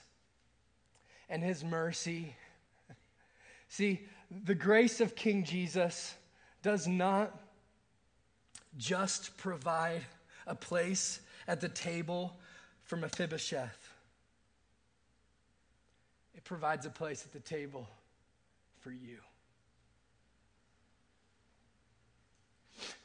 and 1.31 1.43
his 1.43 1.65
mercy 1.65 2.37
See, 3.71 4.01
the 4.31 4.55
grace 4.55 5.01
of 5.01 5.15
King 5.15 5.45
Jesus 5.45 6.15
does 6.63 6.87
not 6.89 7.41
just 8.77 9.37
provide 9.39 10.03
a 10.47 10.57
place 10.57 11.21
at 11.47 11.61
the 11.61 11.69
table 11.69 12.37
for 12.83 12.97
Mephibosheth, 12.97 13.95
it 16.35 16.43
provides 16.43 16.85
a 16.85 16.91
place 16.91 17.25
at 17.25 17.33
the 17.33 17.41
table 17.41 17.89
for 18.81 18.91
you. 18.91 19.19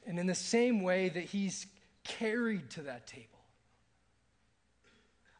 And 0.08 0.18
in 0.18 0.26
the 0.26 0.34
same 0.34 0.82
way 0.82 1.10
that 1.10 1.26
he's 1.26 1.68
carried 2.04 2.72
to 2.72 2.82
that 2.84 3.06
table, 3.06 3.35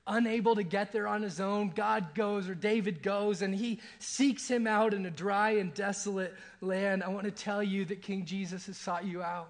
unable 0.08 0.56
to 0.56 0.64
get 0.64 0.92
there 0.92 1.08
on 1.08 1.22
his 1.22 1.40
own, 1.40 1.70
God 1.70 2.14
goes, 2.14 2.48
or 2.48 2.56
David 2.56 3.02
goes, 3.02 3.42
and 3.42 3.54
he 3.54 3.80
seeks 4.00 4.48
him 4.48 4.68
out 4.68 4.94
in 4.94 5.06
a 5.06 5.12
dry 5.12 5.52
and 5.52 5.74
desolate 5.74 6.34
land. 6.62 7.04
I 7.04 7.10
want 7.10 7.26
to 7.26 7.32
tell 7.32 7.64
you 7.64 7.86
that 7.86 8.02
King 8.02 8.26
Jesus 8.26 8.68
has 8.68 8.78
sought 8.78 9.06
you 9.06 9.24
out. 9.24 9.50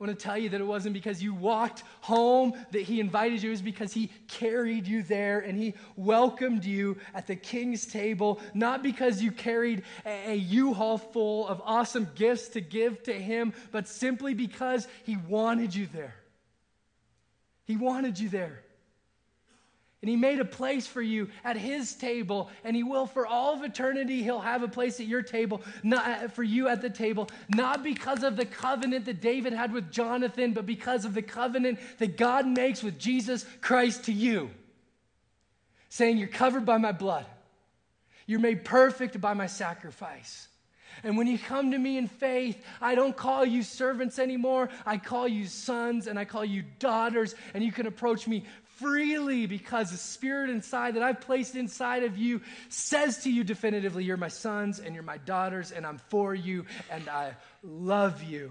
I 0.00 0.04
want 0.04 0.18
to 0.18 0.22
tell 0.22 0.36
you 0.36 0.48
that 0.48 0.60
it 0.60 0.66
wasn't 0.66 0.92
because 0.92 1.22
you 1.22 1.32
walked 1.34 1.84
home 2.00 2.54
that 2.72 2.82
he 2.82 2.98
invited 2.98 3.42
you, 3.42 3.50
it 3.50 3.52
was 3.52 3.62
because 3.62 3.92
he 3.92 4.10
carried 4.26 4.88
you 4.88 5.04
there 5.04 5.38
and 5.38 5.56
he 5.56 5.74
welcomed 5.96 6.64
you 6.64 6.98
at 7.14 7.28
the 7.28 7.36
king's 7.36 7.86
table, 7.86 8.40
not 8.54 8.82
because 8.82 9.22
you 9.22 9.30
carried 9.30 9.84
a 10.04 10.34
U-Haul 10.34 10.98
full 10.98 11.46
of 11.46 11.62
awesome 11.64 12.08
gifts 12.16 12.48
to 12.50 12.60
give 12.60 13.04
to 13.04 13.12
him, 13.12 13.54
but 13.70 13.86
simply 13.86 14.34
because 14.34 14.88
he 15.04 15.16
wanted 15.16 15.74
you 15.74 15.86
there. 15.92 16.16
He 17.64 17.76
wanted 17.76 18.18
you 18.18 18.28
there. 18.28 18.60
And 20.02 20.10
He 20.10 20.16
made 20.16 20.38
a 20.38 20.44
place 20.44 20.86
for 20.86 21.00
you 21.00 21.30
at 21.44 21.56
His 21.56 21.94
table, 21.94 22.50
and 22.62 22.76
He 22.76 22.82
will 22.82 23.06
for 23.06 23.26
all 23.26 23.54
of 23.54 23.62
eternity. 23.62 24.22
He'll 24.22 24.38
have 24.38 24.62
a 24.62 24.68
place 24.68 25.00
at 25.00 25.06
your 25.06 25.22
table, 25.22 25.62
not 25.82 26.32
for 26.32 26.42
you 26.42 26.68
at 26.68 26.82
the 26.82 26.90
table, 26.90 27.30
not 27.48 27.82
because 27.82 28.22
of 28.22 28.36
the 28.36 28.44
covenant 28.44 29.06
that 29.06 29.22
David 29.22 29.54
had 29.54 29.72
with 29.72 29.90
Jonathan, 29.90 30.52
but 30.52 30.66
because 30.66 31.06
of 31.06 31.14
the 31.14 31.22
covenant 31.22 31.78
that 31.98 32.18
God 32.18 32.46
makes 32.46 32.82
with 32.82 32.98
Jesus 32.98 33.46
Christ 33.62 34.04
to 34.04 34.12
you. 34.12 34.50
Saying, 35.88 36.18
You're 36.18 36.28
covered 36.28 36.66
by 36.66 36.76
my 36.76 36.92
blood, 36.92 37.24
you're 38.26 38.40
made 38.40 38.62
perfect 38.62 39.18
by 39.22 39.32
my 39.32 39.46
sacrifice. 39.46 40.48
And 41.02 41.16
when 41.16 41.26
you 41.26 41.38
come 41.38 41.72
to 41.72 41.78
me 41.78 41.98
in 41.98 42.08
faith, 42.08 42.62
I 42.80 42.94
don't 42.94 43.16
call 43.16 43.44
you 43.44 43.62
servants 43.62 44.18
anymore. 44.18 44.68
I 44.86 44.98
call 44.98 45.26
you 45.26 45.46
sons 45.46 46.06
and 46.06 46.18
I 46.18 46.24
call 46.24 46.44
you 46.44 46.64
daughters. 46.78 47.34
And 47.52 47.64
you 47.64 47.72
can 47.72 47.86
approach 47.86 48.26
me 48.26 48.44
freely 48.76 49.46
because 49.46 49.90
the 49.90 49.96
spirit 49.96 50.50
inside 50.50 50.94
that 50.96 51.02
I've 51.02 51.20
placed 51.20 51.54
inside 51.56 52.04
of 52.04 52.16
you 52.16 52.40
says 52.68 53.18
to 53.24 53.30
you 53.30 53.44
definitively, 53.44 54.04
You're 54.04 54.16
my 54.16 54.28
sons 54.28 54.78
and 54.80 54.94
you're 54.94 55.04
my 55.04 55.18
daughters, 55.18 55.72
and 55.72 55.86
I'm 55.86 55.98
for 55.98 56.34
you 56.34 56.66
and 56.90 57.08
I 57.08 57.34
love 57.62 58.22
you. 58.22 58.50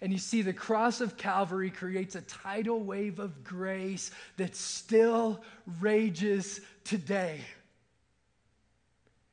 And 0.00 0.12
you 0.12 0.18
see, 0.18 0.42
the 0.42 0.52
cross 0.52 1.00
of 1.00 1.16
Calvary 1.16 1.70
creates 1.70 2.16
a 2.16 2.20
tidal 2.20 2.80
wave 2.80 3.18
of 3.18 3.42
grace 3.44 4.10
that 4.36 4.54
still 4.54 5.42
rages 5.80 6.60
today 6.84 7.40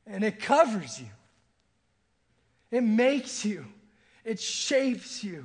and 0.06 0.24
it 0.24 0.40
covers 0.40 1.00
you. 1.00 1.08
It 2.70 2.82
makes 2.82 3.44
you. 3.44 3.64
It 4.24 4.40
shapes 4.40 5.22
you. 5.22 5.44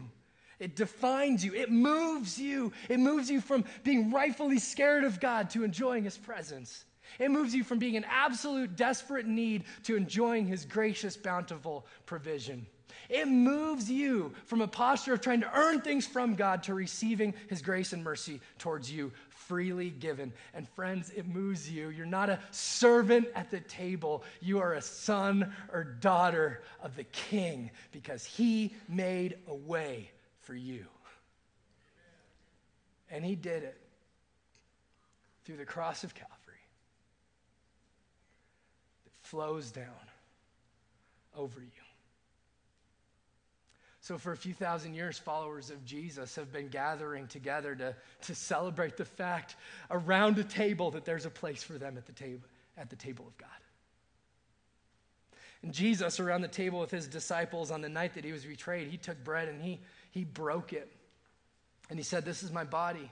It 0.60 0.76
defines 0.76 1.44
you. 1.44 1.54
It 1.54 1.72
moves 1.72 2.38
you. 2.38 2.74
It 2.90 3.00
moves 3.00 3.30
you 3.30 3.40
from 3.40 3.66
being 3.84 4.12
rightfully 4.12 4.60
scared 4.60 5.04
of 5.04 5.20
God 5.20 5.50
to 5.52 5.64
enjoying 5.64 6.04
His 6.04 6.18
presence. 6.18 6.86
It 7.18 7.32
moves 7.32 7.56
you 7.56 7.64
from 7.64 7.80
being 7.80 7.96
in 7.96 8.06
absolute 8.06 8.76
desperate 8.76 9.26
need 9.26 9.64
to 9.84 9.96
enjoying 9.96 10.48
His 10.48 10.66
gracious, 10.66 11.16
bountiful 11.18 11.86
provision. 12.06 12.68
It 13.10 13.28
moves 13.28 13.90
you 13.90 14.34
from 14.46 14.62
a 14.62 14.68
posture 14.68 15.14
of 15.14 15.22
trying 15.22 15.42
to 15.42 15.58
earn 15.58 15.82
things 15.82 16.06
from 16.06 16.36
God 16.36 16.64
to 16.64 16.74
receiving 16.74 17.34
His 17.48 17.62
grace 17.62 17.94
and 17.94 18.04
mercy 18.04 18.40
towards 18.60 18.92
you 18.92 19.12
freely 19.50 19.90
given. 19.90 20.32
And 20.54 20.70
friends, 20.70 21.10
it 21.10 21.28
moves 21.28 21.70
you. 21.70 21.90
You're 21.90 22.06
not 22.06 22.30
a 22.30 22.40
servant 22.52 23.28
at 23.34 23.50
the 23.50 23.60
table, 23.62 24.24
you 24.40 24.60
are 24.60 24.76
a 24.76 24.82
son 24.82 25.52
or 25.74 25.84
daughter 25.84 26.62
of 26.84 26.96
the 26.96 27.04
king 27.06 27.72
because 27.92 28.24
he 28.24 28.76
made 28.88 29.40
a 29.48 29.56
way 29.56 30.12
for 30.42 30.54
you. 30.54 30.86
And 33.10 33.26
he 33.26 33.36
did 33.36 33.64
it 33.64 33.82
through 35.46 35.58
the 35.58 35.66
cross 35.66 36.04
of 36.04 36.14
Calvary 36.14 36.36
that 39.04 39.28
flows 39.28 39.72
down 39.72 39.88
over 41.36 41.60
you. 41.60 41.89
So, 44.10 44.18
for 44.18 44.32
a 44.32 44.38
few 44.38 44.56
thousand 44.56 44.96
years, 44.96 45.20
followers 45.20 45.70
of 45.70 45.86
Jesus 45.86 46.36
have 46.36 46.52
been 46.52 46.70
gathering 46.70 47.28
together 47.28 47.76
to, 47.76 47.96
to 48.24 48.34
celebrate 48.34 48.98
the 48.98 49.06
fact 49.06 49.56
around 49.92 50.40
a 50.40 50.44
table 50.44 50.90
that 50.90 51.06
there's 51.06 51.28
a 51.28 51.30
place 51.30 51.62
for 51.62 51.74
them 51.74 51.96
at 51.96 52.08
the 52.08 52.14
table, 52.14 52.42
at 52.76 52.90
the 52.90 52.96
table 52.96 53.28
of 53.28 53.38
God. 53.38 53.50
And 55.62 55.72
Jesus, 55.72 56.20
around 56.20 56.42
the 56.42 56.48
table 56.48 56.80
with 56.80 56.90
his 56.90 57.08
disciples 57.08 57.70
on 57.70 57.82
the 57.82 57.88
night 57.88 58.16
that 58.16 58.26
he 58.26 58.32
was 58.32 58.44
betrayed, 58.44 58.88
he 58.88 58.98
took 58.98 59.24
bread 59.24 59.48
and 59.48 59.62
he, 59.62 59.80
he 60.10 60.24
broke 60.24 60.74
it. 60.74 60.92
And 61.92 62.00
he 62.00 62.04
said, 62.04 62.26
This 62.26 62.42
is 62.42 62.52
my 62.52 62.64
body 62.64 63.12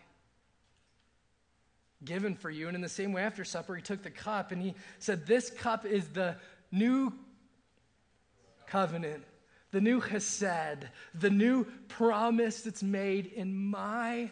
given 2.03 2.33
for 2.33 2.49
you. 2.49 2.69
And 2.69 2.75
in 2.75 2.81
the 2.81 2.89
same 2.89 3.13
way, 3.13 3.21
after 3.21 3.45
supper, 3.45 3.75
he 3.75 3.83
took 3.83 4.01
the 4.01 4.09
cup 4.09 4.51
and 4.51 4.59
he 4.59 4.73
said, 4.97 5.27
This 5.27 5.51
cup 5.51 5.85
is 5.85 6.07
the 6.07 6.37
new 6.71 7.13
covenant, 8.65 9.23
the 9.71 9.81
new 9.81 9.99
chesed, 9.99 10.83
the 11.13 11.29
new 11.29 11.65
promise 11.87 12.61
that's 12.61 12.83
made 12.83 13.27
in 13.27 13.53
my 13.53 14.29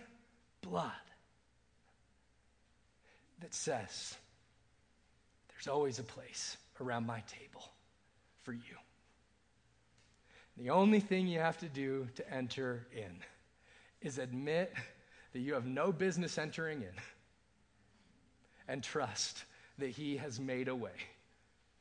blood 0.61 0.91
that 3.41 3.53
says, 3.53 4.15
There's 5.49 5.67
always 5.67 5.99
a 5.99 6.03
place 6.03 6.57
around 6.79 7.05
my 7.05 7.21
table 7.27 7.69
for 8.43 8.53
you. 8.53 8.77
The 10.57 10.69
only 10.69 11.01
thing 11.01 11.27
you 11.27 11.39
have 11.39 11.57
to 11.59 11.67
do 11.67 12.07
to 12.15 12.33
enter 12.33 12.87
in 12.95 13.19
is 14.01 14.17
admit 14.19 14.73
that 15.33 15.39
you 15.39 15.53
have 15.53 15.65
no 15.65 15.91
business 15.91 16.37
entering 16.37 16.81
in 16.81 16.93
and 18.67 18.81
trust 18.81 19.43
that 19.77 19.89
He 19.89 20.17
has 20.17 20.39
made 20.39 20.69
a 20.69 20.75
way 20.75 20.91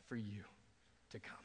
for 0.09 0.17
you 0.17 0.43
to 1.11 1.21
come. 1.21 1.44